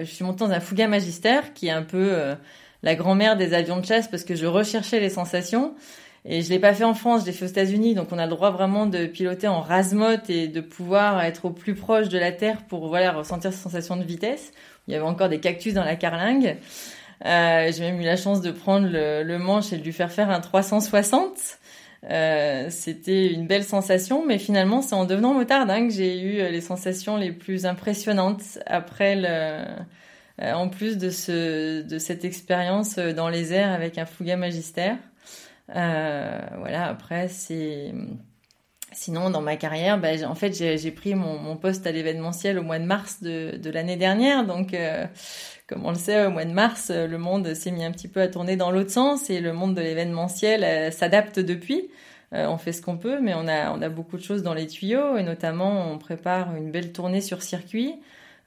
je 0.00 0.04
suis 0.04 0.24
montée 0.24 0.44
dans 0.44 0.50
un 0.50 0.60
Fuga 0.60 0.86
Magister, 0.86 1.40
qui 1.54 1.68
est 1.68 1.72
un 1.72 1.82
peu 1.82 2.34
la 2.82 2.94
grand-mère 2.94 3.36
des 3.36 3.54
avions 3.54 3.80
de 3.80 3.86
chasse, 3.86 4.08
parce 4.08 4.24
que 4.24 4.34
je 4.34 4.46
recherchais 4.46 5.00
les 5.00 5.10
sensations. 5.10 5.74
Et 6.26 6.40
je 6.40 6.48
l'ai 6.48 6.58
pas 6.58 6.72
fait 6.72 6.84
en 6.84 6.94
France, 6.94 7.22
je 7.22 7.26
l'ai 7.26 7.32
fait 7.32 7.44
aux 7.44 7.48
États-Unis, 7.48 7.94
donc 7.94 8.08
on 8.10 8.18
a 8.18 8.24
le 8.24 8.30
droit 8.30 8.50
vraiment 8.50 8.86
de 8.86 9.04
piloter 9.04 9.46
en 9.46 9.60
rasemote 9.60 10.30
et 10.30 10.48
de 10.48 10.62
pouvoir 10.62 11.22
être 11.22 11.44
au 11.44 11.50
plus 11.50 11.74
proche 11.74 12.08
de 12.08 12.18
la 12.18 12.32
Terre 12.32 12.62
pour 12.66 12.88
voilà 12.88 13.12
ressentir 13.12 13.52
cette 13.52 13.60
sensation 13.60 13.96
de 13.96 14.04
vitesse. 14.04 14.52
Il 14.88 14.94
y 14.94 14.96
avait 14.96 15.04
encore 15.04 15.28
des 15.28 15.40
cactus 15.40 15.74
dans 15.74 15.84
la 15.84 15.96
carlingue. 15.96 16.56
Euh, 17.26 17.70
j'ai 17.72 17.80
même 17.80 18.00
eu 18.00 18.04
la 18.04 18.16
chance 18.16 18.40
de 18.40 18.50
prendre 18.50 18.88
le, 18.88 19.22
le, 19.22 19.38
manche 19.38 19.72
et 19.72 19.76
de 19.76 19.82
lui 19.82 19.92
faire 19.92 20.10
faire 20.10 20.30
un 20.30 20.40
360. 20.40 21.58
Euh, 22.10 22.68
c'était 22.70 23.32
une 23.32 23.46
belle 23.46 23.64
sensation, 23.64 24.24
mais 24.26 24.38
finalement 24.38 24.80
c'est 24.80 24.94
en 24.94 25.04
devenant 25.04 25.34
motard 25.34 25.68
hein, 25.68 25.88
que 25.88 25.92
j'ai 25.92 26.20
eu 26.20 26.50
les 26.50 26.60
sensations 26.62 27.16
les 27.16 27.32
plus 27.32 27.66
impressionnantes 27.66 28.58
après 28.66 29.14
le, 29.14 29.64
euh, 30.42 30.52
en 30.54 30.68
plus 30.68 30.98
de 30.98 31.10
ce 31.10 31.82
de 31.82 31.98
cette 31.98 32.24
expérience 32.24 32.96
dans 32.96 33.28
les 33.28 33.52
airs 33.52 33.72
avec 33.72 33.98
un 33.98 34.06
Fuga 34.06 34.36
Magister. 34.36 34.94
Euh, 35.70 36.40
voilà, 36.58 36.86
après, 36.86 37.28
c'est. 37.28 37.92
Sinon, 38.92 39.30
dans 39.30 39.40
ma 39.40 39.56
carrière, 39.56 39.98
bah, 39.98 40.10
en 40.24 40.36
fait, 40.36 40.52
j'ai 40.52 40.90
pris 40.92 41.16
mon, 41.16 41.56
poste 41.56 41.84
à 41.86 41.90
l'événementiel 41.90 42.58
au 42.60 42.62
mois 42.62 42.78
de 42.78 42.84
mars 42.84 43.22
de, 43.22 43.70
l'année 43.70 43.96
dernière. 43.96 44.46
Donc, 44.46 44.72
euh, 44.72 45.06
comme 45.66 45.84
on 45.84 45.90
le 45.90 45.96
sait, 45.96 46.26
au 46.26 46.30
mois 46.30 46.44
de 46.44 46.52
mars, 46.52 46.90
le 46.90 47.18
monde 47.18 47.54
s'est 47.54 47.72
mis 47.72 47.84
un 47.84 47.90
petit 47.90 48.06
peu 48.06 48.20
à 48.20 48.28
tourner 48.28 48.56
dans 48.56 48.70
l'autre 48.70 48.90
sens 48.90 49.30
et 49.30 49.40
le 49.40 49.52
monde 49.52 49.74
de 49.74 49.80
l'événementiel 49.80 50.62
euh, 50.62 50.90
s'adapte 50.92 51.40
depuis. 51.40 51.90
On 52.36 52.58
fait 52.58 52.72
ce 52.72 52.82
qu'on 52.82 52.96
peut, 52.96 53.20
mais 53.20 53.32
on 53.32 53.46
a, 53.46 53.70
on 53.70 53.80
a 53.80 53.88
beaucoup 53.88 54.16
de 54.16 54.22
choses 54.22 54.42
dans 54.42 54.54
les 54.54 54.66
tuyaux 54.66 55.16
et 55.16 55.22
notamment, 55.22 55.92
on 55.92 55.98
prépare 55.98 56.56
une 56.56 56.72
belle 56.72 56.92
tournée 56.92 57.20
sur 57.20 57.42
circuit. 57.42 57.94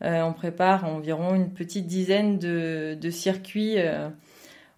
on 0.02 0.34
prépare 0.34 0.84
environ 0.84 1.36
une 1.36 1.54
petite 1.54 1.88
dizaine 1.88 2.38
de 2.38 3.10
circuits 3.10 3.78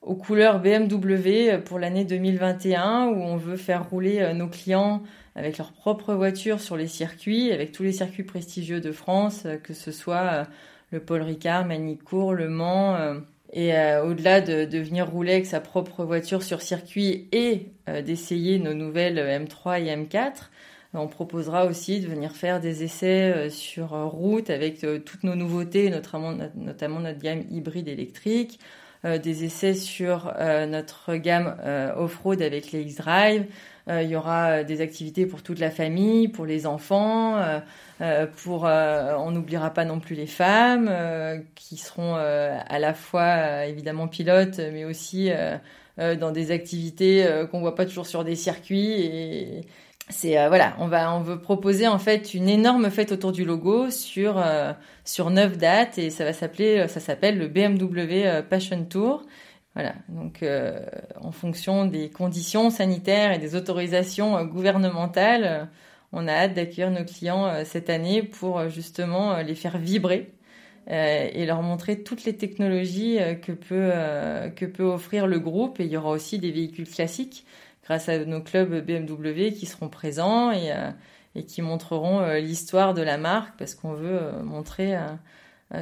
aux 0.02 0.16
couleurs 0.16 0.60
BMW 0.60 1.58
pour 1.64 1.80
l'année 1.80 2.06
2021 2.06 3.08
où 3.08 3.22
on 3.22 3.36
veut 3.36 3.58
faire 3.58 3.90
rouler 3.90 4.20
euh, 4.20 4.34
nos 4.34 4.48
clients 4.48 5.04
avec 5.36 5.58
leur 5.58 5.72
propre 5.72 6.14
voiture 6.14 6.60
sur 6.60 6.78
les 6.78 6.88
circuits, 6.88 7.52
avec 7.52 7.72
tous 7.72 7.84
les 7.84 7.92
circuits 7.92 8.24
prestigieux 8.24 8.82
de 8.82 8.92
France, 8.92 9.44
euh, 9.46 9.58
que 9.58 9.74
ce 9.74 9.92
soit 9.92 10.16
euh, 10.34 10.44
le 10.92 11.00
Paul 11.00 11.22
Ricard, 11.22 11.66
Manicourt, 11.66 12.34
Le 12.34 12.50
Mans, 12.50 12.98
et 13.54 13.72
au-delà 14.04 14.42
de, 14.42 14.78
venir 14.80 15.08
rouler 15.08 15.34
avec 15.34 15.46
sa 15.46 15.60
propre 15.60 16.04
voiture 16.04 16.42
sur 16.42 16.64
circuit 16.64 17.28
et 17.32 17.68
d'essayer 18.04 18.58
nos 18.58 18.74
nouvelles 18.74 19.20
M3 19.20 19.84
et 19.84 19.96
M4, 19.96 20.50
on 20.96 21.08
proposera 21.08 21.68
aussi 21.68 22.00
de 22.00 22.08
venir 22.08 22.32
faire 22.32 22.60
des 22.60 22.82
essais 22.82 23.52
sur 23.52 23.90
route 23.90 24.50
avec 24.50 24.84
toutes 25.06 25.24
nos 25.24 25.36
nouveautés, 25.36 25.92
notamment, 25.92 26.32
notre 26.32 27.20
gamme 27.20 27.44
hybride 27.52 27.88
électrique, 27.88 28.60
des 29.04 29.46
essais 29.46 29.74
sur 29.74 30.34
euh, 30.38 30.66
notre 30.66 31.16
gamme 31.16 31.56
euh, 31.64 31.94
off-road 31.96 32.42
avec 32.42 32.72
les 32.72 32.82
X-Drive. 32.82 33.46
il 33.88 34.10
y 34.10 34.16
aura 34.16 34.64
des 34.64 34.82
activités 34.82 35.26
pour 35.26 35.42
toute 35.42 35.60
la 35.60 35.72
famille, 35.72 36.28
pour 36.28 36.46
les 36.46 36.68
enfants, 36.68 37.42
pour 38.44 38.66
on 38.66 39.32
n'oubliera 39.32 39.72
pas 39.72 39.84
non 39.84 40.00
plus 40.00 40.16
les 40.16 40.28
femmes 40.28 40.92
qui 41.56 41.76
seront 41.78 42.14
à 42.14 42.78
la 42.78 42.94
fois 42.94 43.66
évidemment 43.66 44.08
pilotes, 44.08 44.60
mais 44.60 44.86
aussi 44.86 45.32
dans 45.98 46.32
des 46.32 46.52
activités 46.52 47.28
qu'on 47.50 47.62
voit 47.62 47.74
pas 47.74 47.88
toujours 47.88 48.06
sur 48.06 48.24
des 48.24 48.36
circuits 48.36 48.92
et 48.92 49.62
c'est 50.10 50.40
euh, 50.40 50.48
voilà, 50.50 50.76
on 50.80 50.88
va 50.88 51.16
on 51.16 51.22
veut 51.22 51.40
proposer 51.40 51.88
en 51.88 52.00
fait 52.00 52.34
une 52.34 52.50
énorme 52.50 52.90
fête 52.90 53.12
autour 53.12 53.32
du 53.32 53.46
logo 53.46 53.92
sur 53.92 54.38
euh, 54.40 54.74
sur 55.06 55.30
neuf 55.30 55.58
dates 55.58 55.98
et 56.00 56.10
ça 56.10 56.26
va 56.26 56.34
s'appeler 56.34 56.88
ça 56.88 57.00
s'appelle 57.00 57.38
le 57.38 57.48
BMW 57.48 58.26
euh, 58.26 58.42
Passion 58.42 58.84
Tour. 58.86 59.24
Voilà, 59.76 59.94
donc 60.10 60.44
en 61.22 61.32
fonction 61.32 61.86
des 61.86 62.10
conditions 62.10 62.70
sanitaires 62.72 63.32
et 63.32 63.38
des 63.38 63.56
autorisations 63.56 64.44
gouvernementales, 64.44 65.70
on 66.12 66.28
a 66.28 66.34
hâte 66.34 66.56
d'accueillir 66.56 66.92
nos 66.92 67.06
clients 67.06 67.64
cette 67.64 67.90
année 67.90 68.24
pour 68.24 68.68
justement 68.68 69.38
les 69.38 69.56
faire 69.56 69.78
vibrer 69.78 70.34
et 70.88 71.46
leur 71.46 71.62
montrer 71.62 72.04
toutes 72.04 72.26
les 72.26 72.36
technologies 72.36 73.20
que 73.42 73.52
peut 73.52 73.92
que 74.56 74.66
peut 74.66 74.84
offrir 74.84 75.28
le 75.28 75.40
groupe. 75.40 75.80
Et 75.80 75.86
il 75.86 75.92
y 75.92 75.98
aura 75.98 76.10
aussi 76.10 76.40
des 76.40 76.52
véhicules 76.52 76.90
classiques 76.90 77.46
grâce 77.90 78.08
à 78.08 78.24
nos 78.24 78.42
clubs 78.42 78.86
BMW 78.86 79.52
qui 79.52 79.66
seront 79.66 79.90
présents 79.90 80.52
et, 80.52 80.72
et 81.36 81.44
qui 81.44 81.64
montreront 81.64 82.34
l'histoire 82.36 82.94
de 82.94 83.02
la 83.02 83.18
marque 83.18 83.58
parce 83.58 83.74
qu'on 83.74 83.94
veut 83.94 84.32
montrer 84.44 84.96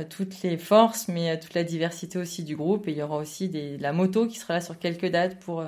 toutes 0.10 0.42
les 0.42 0.58
forces, 0.58 1.10
mais 1.10 1.38
toute 1.38 1.54
la 1.54 1.66
diversité 1.66 2.18
aussi 2.18 2.46
du 2.46 2.56
groupe. 2.56 2.88
Et 2.88 2.92
il 2.92 2.98
y 2.98 3.02
aura 3.02 3.18
aussi 3.18 3.52
la 3.78 3.92
moto 3.92 4.26
qui 4.26 4.40
sera 4.40 4.54
là 4.54 4.62
sur 4.62 4.80
quelques 4.80 5.08
dates 5.08 5.38
pour, 5.40 5.62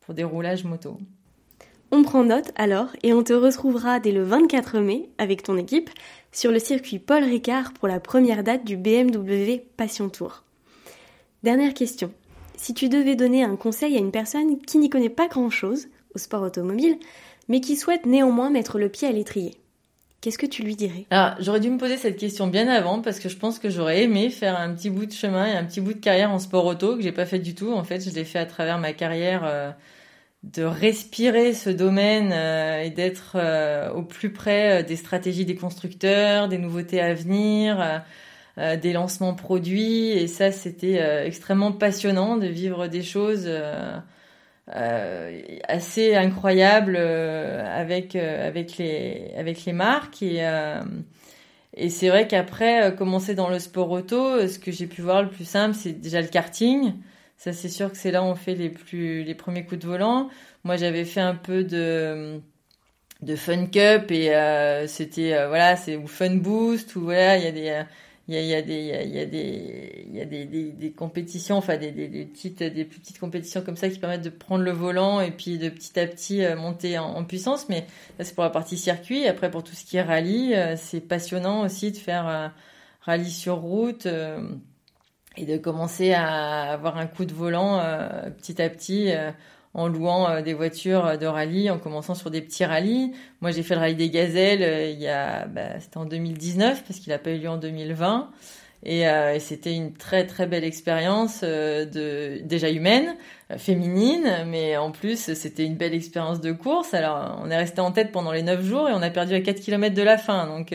pour 0.00 0.14
des 0.14 0.24
roulages 0.24 0.64
moto. 0.64 0.98
On 1.90 2.02
prend 2.02 2.22
note 2.22 2.52
alors 2.56 2.88
et 3.02 3.14
on 3.14 3.22
te 3.22 3.32
retrouvera 3.32 3.98
dès 3.98 4.12
le 4.12 4.22
24 4.22 4.80
mai 4.80 5.08
avec 5.16 5.42
ton 5.42 5.56
équipe 5.56 5.90
sur 6.32 6.50
le 6.50 6.58
circuit 6.58 6.98
Paul 6.98 7.24
Ricard 7.24 7.72
pour 7.72 7.88
la 7.88 7.98
première 7.98 8.44
date 8.44 8.66
du 8.66 8.76
BMW 8.76 9.60
Passion 9.76 10.10
Tour. 10.10 10.42
Dernière 11.42 11.72
question. 11.72 12.12
Si 12.60 12.74
tu 12.74 12.88
devais 12.88 13.14
donner 13.14 13.44
un 13.44 13.54
conseil 13.54 13.96
à 13.96 14.00
une 14.00 14.10
personne 14.10 14.60
qui 14.60 14.78
n'y 14.78 14.90
connaît 14.90 15.08
pas 15.08 15.28
grand-chose 15.28 15.86
au 16.14 16.18
sport 16.18 16.42
automobile, 16.42 16.98
mais 17.48 17.60
qui 17.60 17.76
souhaite 17.76 18.04
néanmoins 18.04 18.50
mettre 18.50 18.78
le 18.78 18.88
pied 18.88 19.06
à 19.06 19.12
l'étrier, 19.12 19.54
qu'est-ce 20.20 20.38
que 20.38 20.46
tu 20.46 20.64
lui 20.64 20.74
dirais? 20.74 21.06
Alors, 21.10 21.36
j'aurais 21.38 21.60
dû 21.60 21.70
me 21.70 21.78
poser 21.78 21.96
cette 21.96 22.16
question 22.16 22.48
bien 22.48 22.66
avant 22.66 23.00
parce 23.00 23.20
que 23.20 23.28
je 23.28 23.36
pense 23.36 23.60
que 23.60 23.70
j'aurais 23.70 24.02
aimé 24.02 24.28
faire 24.28 24.58
un 24.58 24.74
petit 24.74 24.90
bout 24.90 25.06
de 25.06 25.12
chemin 25.12 25.46
et 25.46 25.52
un 25.52 25.64
petit 25.64 25.80
bout 25.80 25.94
de 25.94 26.00
carrière 26.00 26.32
en 26.32 26.40
sport 26.40 26.66
auto 26.66 26.96
que 26.96 27.02
j'ai 27.02 27.12
pas 27.12 27.26
fait 27.26 27.38
du 27.38 27.54
tout. 27.54 27.72
En 27.72 27.84
fait, 27.84 28.00
je 28.00 28.12
l'ai 28.12 28.24
fait 28.24 28.40
à 28.40 28.46
travers 28.46 28.78
ma 28.78 28.92
carrière. 28.92 29.44
Euh, 29.44 29.70
de 30.44 30.62
respirer 30.62 31.52
ce 31.52 31.68
domaine 31.68 32.30
euh, 32.32 32.82
et 32.82 32.90
d'être 32.90 33.32
euh, 33.34 33.90
au 33.90 34.02
plus 34.02 34.32
près 34.32 34.84
des 34.84 34.94
stratégies 34.94 35.44
des 35.44 35.56
constructeurs, 35.56 36.46
des 36.46 36.58
nouveautés 36.58 37.00
à 37.00 37.12
venir, 37.12 38.04
des 38.80 38.92
lancements 38.92 39.34
produits. 39.34 40.08
Et 40.10 40.26
ça, 40.26 40.52
c'était 40.52 41.26
extrêmement 41.26 41.72
passionnant 41.72 42.36
de 42.36 42.46
vivre 42.46 42.88
des 42.88 43.02
choses 43.02 43.50
assez 44.66 46.14
incroyables 46.14 46.96
avec 46.96 48.16
avec 48.16 48.76
les 48.78 49.32
avec 49.36 49.64
les 49.64 49.72
marques 49.72 50.22
et 50.22 50.42
et 51.74 51.90
c'est 51.90 52.08
vrai 52.08 52.26
qu'après 52.26 52.94
commencer 52.96 53.34
dans 53.34 53.48
le 53.48 53.60
sport 53.60 53.90
auto, 53.90 54.46
ce 54.48 54.58
que 54.58 54.72
j'ai 54.72 54.86
pu 54.86 55.00
voir 55.00 55.22
le 55.22 55.28
plus 55.28 55.44
simple, 55.44 55.76
c'est 55.76 55.92
déjà 55.92 56.20
le 56.20 56.26
karting. 56.26 56.94
Ça, 57.36 57.52
c'est 57.52 57.68
sûr 57.68 57.90
que 57.92 57.96
c'est 57.96 58.10
là 58.10 58.22
où 58.22 58.26
on 58.26 58.34
fait 58.34 58.56
les 58.56 58.68
plus 58.68 59.22
les 59.22 59.34
premiers 59.34 59.64
coups 59.64 59.80
de 59.80 59.86
volant. 59.86 60.28
Moi, 60.64 60.76
j'avais 60.76 61.04
fait 61.04 61.20
un 61.20 61.36
peu 61.36 61.62
de 61.64 62.40
de 63.22 63.36
Fun 63.36 63.66
Cup 63.66 64.10
et 64.10 64.34
euh, 64.34 64.86
c'était 64.86 65.34
euh, 65.34 65.48
voilà, 65.48 65.76
c'est 65.76 65.96
ou 65.96 66.06
Fun 66.06 66.36
Boost 66.36 66.96
ou 66.96 67.02
voilà, 67.02 67.36
il 67.38 67.44
y 67.44 67.46
a 67.46 67.52
des 67.52 67.82
il 68.28 68.34
y 68.46 68.54
a, 68.54 68.62
des 68.62 69.04
il 69.06 69.14
y 69.14 69.20
a 69.20 69.26
des 69.26 70.04
il 70.06 70.16
y 70.16 70.20
a 70.20 70.24
des, 70.24 70.44
des, 70.44 70.90
compétitions 70.92 71.56
enfin 71.56 71.78
des, 71.78 71.90
des, 71.90 72.24
petites 72.26 72.62
des 72.62 72.84
plus 72.84 73.00
petites 73.00 73.18
compétitions 73.18 73.62
comme 73.62 73.76
ça 73.76 73.88
qui 73.88 73.98
permettent 73.98 74.22
de 74.22 74.30
prendre 74.30 74.62
le 74.62 74.70
volant 74.70 75.20
et 75.20 75.30
puis 75.30 75.58
de 75.58 75.68
petit 75.70 75.98
à 75.98 76.06
petit 76.06 76.44
euh, 76.44 76.54
monter 76.54 76.98
en, 76.98 77.24
puissance. 77.24 77.68
Mais 77.68 77.86
là 78.18 78.24
c'est 78.24 78.34
pour 78.34 78.44
la 78.44 78.50
partie 78.50 78.76
circuit. 78.76 79.26
Après 79.26 79.50
pour 79.50 79.62
tout 79.62 79.74
ce 79.74 79.84
qui 79.84 79.96
est 79.96 80.02
rallye 80.02 80.54
c'est 80.76 81.00
passionnant 81.00 81.62
aussi 81.62 81.90
de 81.92 81.96
faire 81.96 82.52
rallye 83.00 83.30
sur 83.30 83.56
route 83.56 84.06
et 85.38 85.46
de 85.46 85.56
commencer 85.56 86.12
à 86.12 86.72
avoir 86.72 86.98
un 86.98 87.06
coup 87.06 87.24
de 87.24 87.32
volant 87.32 87.78
euh, 87.78 88.30
petit 88.30 88.60
à 88.60 88.68
petit 88.68 89.12
euh, 89.12 89.30
en 89.78 89.88
louant 89.88 90.28
euh, 90.28 90.42
des 90.42 90.54
voitures 90.54 91.18
de 91.18 91.26
rallye, 91.26 91.70
en 91.70 91.78
commençant 91.78 92.14
sur 92.14 92.30
des 92.30 92.40
petits 92.40 92.64
rallyes. 92.64 93.12
Moi, 93.40 93.50
j'ai 93.50 93.62
fait 93.62 93.74
le 93.74 93.80
rallye 93.80 93.94
des 93.94 94.10
gazelles 94.10 94.92
il 94.92 95.00
y 95.00 95.08
a, 95.08 95.46
bah, 95.46 95.80
c'était 95.80 95.98
en 95.98 96.04
2019 96.04 96.84
parce 96.84 96.98
qu'il 96.98 97.12
n'a 97.12 97.18
pas 97.18 97.30
eu 97.30 97.38
lieu 97.38 97.48
en 97.48 97.56
2020. 97.58 98.30
Et, 98.84 99.00
et 99.00 99.40
c'était 99.40 99.74
une 99.74 99.92
très 99.92 100.24
très 100.24 100.46
belle 100.46 100.62
expérience 100.62 101.42
de 101.42 102.40
déjà 102.44 102.70
humaine, 102.70 103.16
féminine, 103.56 104.44
mais 104.46 104.76
en 104.76 104.92
plus 104.92 105.34
c'était 105.34 105.64
une 105.64 105.74
belle 105.74 105.94
expérience 105.94 106.40
de 106.40 106.52
course. 106.52 106.94
Alors 106.94 107.40
on 107.42 107.50
est 107.50 107.56
resté 107.56 107.80
en 107.80 107.90
tête 107.90 108.12
pendant 108.12 108.30
les 108.30 108.42
9 108.42 108.64
jours 108.64 108.88
et 108.88 108.92
on 108.92 109.02
a 109.02 109.10
perdu 109.10 109.34
à 109.34 109.40
4 109.40 109.60
km 109.60 109.96
de 109.96 110.02
la 110.02 110.16
fin. 110.16 110.46
Donc 110.46 110.72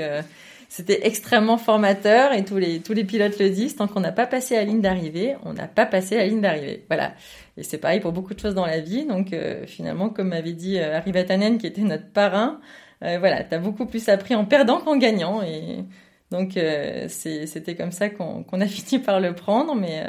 c'était 0.76 1.06
extrêmement 1.06 1.60
formateur 1.60 2.34
et 2.34 2.44
tous 2.44 2.58
les, 2.58 2.80
tous 2.80 2.94
les 2.94 3.04
pilotes 3.04 3.38
le 3.38 3.52
disent, 3.52 3.76
tant 3.76 3.88
qu'on 3.88 4.00
n'a 4.00 4.12
pas 4.12 4.26
passé 4.26 4.56
la 4.56 4.64
ligne 4.64 4.82
d'arrivée, 4.82 5.36
on 5.44 5.54
n'a 5.54 5.68
pas 5.68 5.86
passé 5.86 6.18
la 6.18 6.26
ligne 6.26 6.42
d'arrivée. 6.42 6.84
Voilà. 6.90 7.14
Et 7.58 7.64
c'est 7.64 7.78
pareil 7.78 8.00
pour 8.00 8.12
beaucoup 8.12 8.34
de 8.34 8.40
choses 8.40 8.56
dans 8.56 8.66
la 8.66 8.80
vie. 8.80 9.06
Donc 9.06 9.34
euh, 9.34 9.68
finalement, 9.68 10.10
comme 10.10 10.30
m'avait 10.30 10.54
dit 10.54 10.80
euh, 10.80 10.98
Arrivatanen, 10.98 11.60
qui 11.60 11.68
était 11.68 11.84
notre 11.84 12.12
parrain, 12.12 12.60
euh, 13.04 13.20
voilà, 13.20 13.44
t'as 13.44 13.60
beaucoup 13.60 13.86
plus 13.86 14.10
appris 14.10 14.34
en 14.34 14.46
perdant 14.46 14.80
qu'en 14.80 14.98
gagnant. 14.98 15.44
Et 15.44 15.86
donc 16.32 16.58
euh, 16.58 17.08
c'était 17.08 17.76
comme 17.76 17.92
ça 17.92 18.10
qu'on 18.10 18.44
a 18.60 18.66
fini 18.66 19.00
par 19.00 19.20
le 19.20 19.36
prendre, 19.36 19.76
mais, 19.76 20.04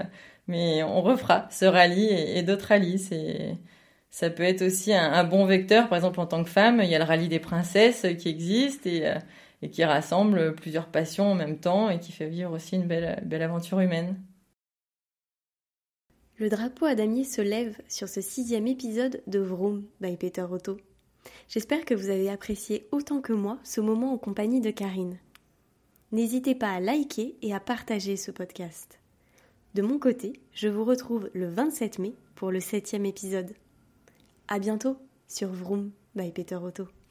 mais 0.49 0.83
on 0.83 1.03
refera 1.03 1.47
ce 1.51 1.67
rallye 1.67 2.09
et, 2.09 2.43
d'autres 2.43 2.69
rallyes. 2.69 3.11
Ça 4.09 4.31
peut 4.31 4.45
être 4.45 4.63
aussi 4.63 4.95
un, 4.95 5.13
un, 5.13 5.25
bon 5.25 5.45
vecteur. 5.45 5.91
Par 5.91 5.97
exemple, 5.97 6.21
en 6.21 6.27
tant 6.27 6.43
que 6.43 6.49
femme, 6.49 6.81
il 6.83 6.89
y 6.89 6.95
a 6.95 6.99
le 6.99 7.05
rallye 7.05 7.29
des 7.29 7.39
princesses 7.39 8.07
qui 8.19 8.31
existe 8.31 8.87
et 8.87 9.13
et 9.63 9.71
qui 9.71 9.85
rassemble 9.85 10.55
plusieurs 10.55 10.89
passions 10.89 11.33
en 11.33 11.35
même 11.35 11.59
temps 11.59 11.91
et 11.91 11.99
qui 11.99 12.13
fait 12.13 12.29
vivre 12.29 12.53
aussi 12.53 12.77
une 12.77 12.87
belle, 12.87 13.43
aventure 13.43 13.81
humaine. 13.81 14.21
Le 16.37 16.49
drapeau 16.49 16.87
à 16.87 16.95
damier 16.95 17.25
se 17.25 17.41
lève 17.41 17.77
sur 17.89 18.09
ce 18.09 18.21
sixième 18.21 18.67
épisode 18.67 19.23
de 19.27 19.39
Vroom 19.39 19.85
by 20.01 20.17
Peter 20.17 20.43
Otto. 20.43 20.79
J'espère 21.49 21.85
que 21.85 21.95
vous 21.95 22.11
avez 22.11 22.29
apprécié 22.29 22.89
autant 22.91 23.21
que 23.21 23.33
moi 23.33 23.59
ce 23.63 23.81
moment 23.81 24.13
en 24.13 24.19
compagnie 24.19 24.61
de 24.61 24.71
Karine. 24.71 25.19
N'hésitez 26.13 26.55
pas 26.55 26.71
à 26.71 26.81
liker 26.81 27.37
et 27.43 27.55
à 27.55 27.61
partager 27.61 28.17
ce 28.17 28.31
podcast. 28.31 28.99
De 29.75 29.83
mon 29.83 29.99
côté, 29.99 30.35
je 30.53 30.69
vous 30.69 30.85
retrouve 30.85 31.31
le 31.35 31.49
27 31.49 31.99
mai 31.99 32.15
pour 32.35 32.53
le 32.53 32.61
septième 32.61 33.07
épisode. 33.07 33.55
À 34.47 34.59
bientôt 34.59 34.97
sur 35.27 35.49
Vroom 35.49 35.91
by 36.15 36.31
Peter 36.31 36.57
Otto. 36.57 36.87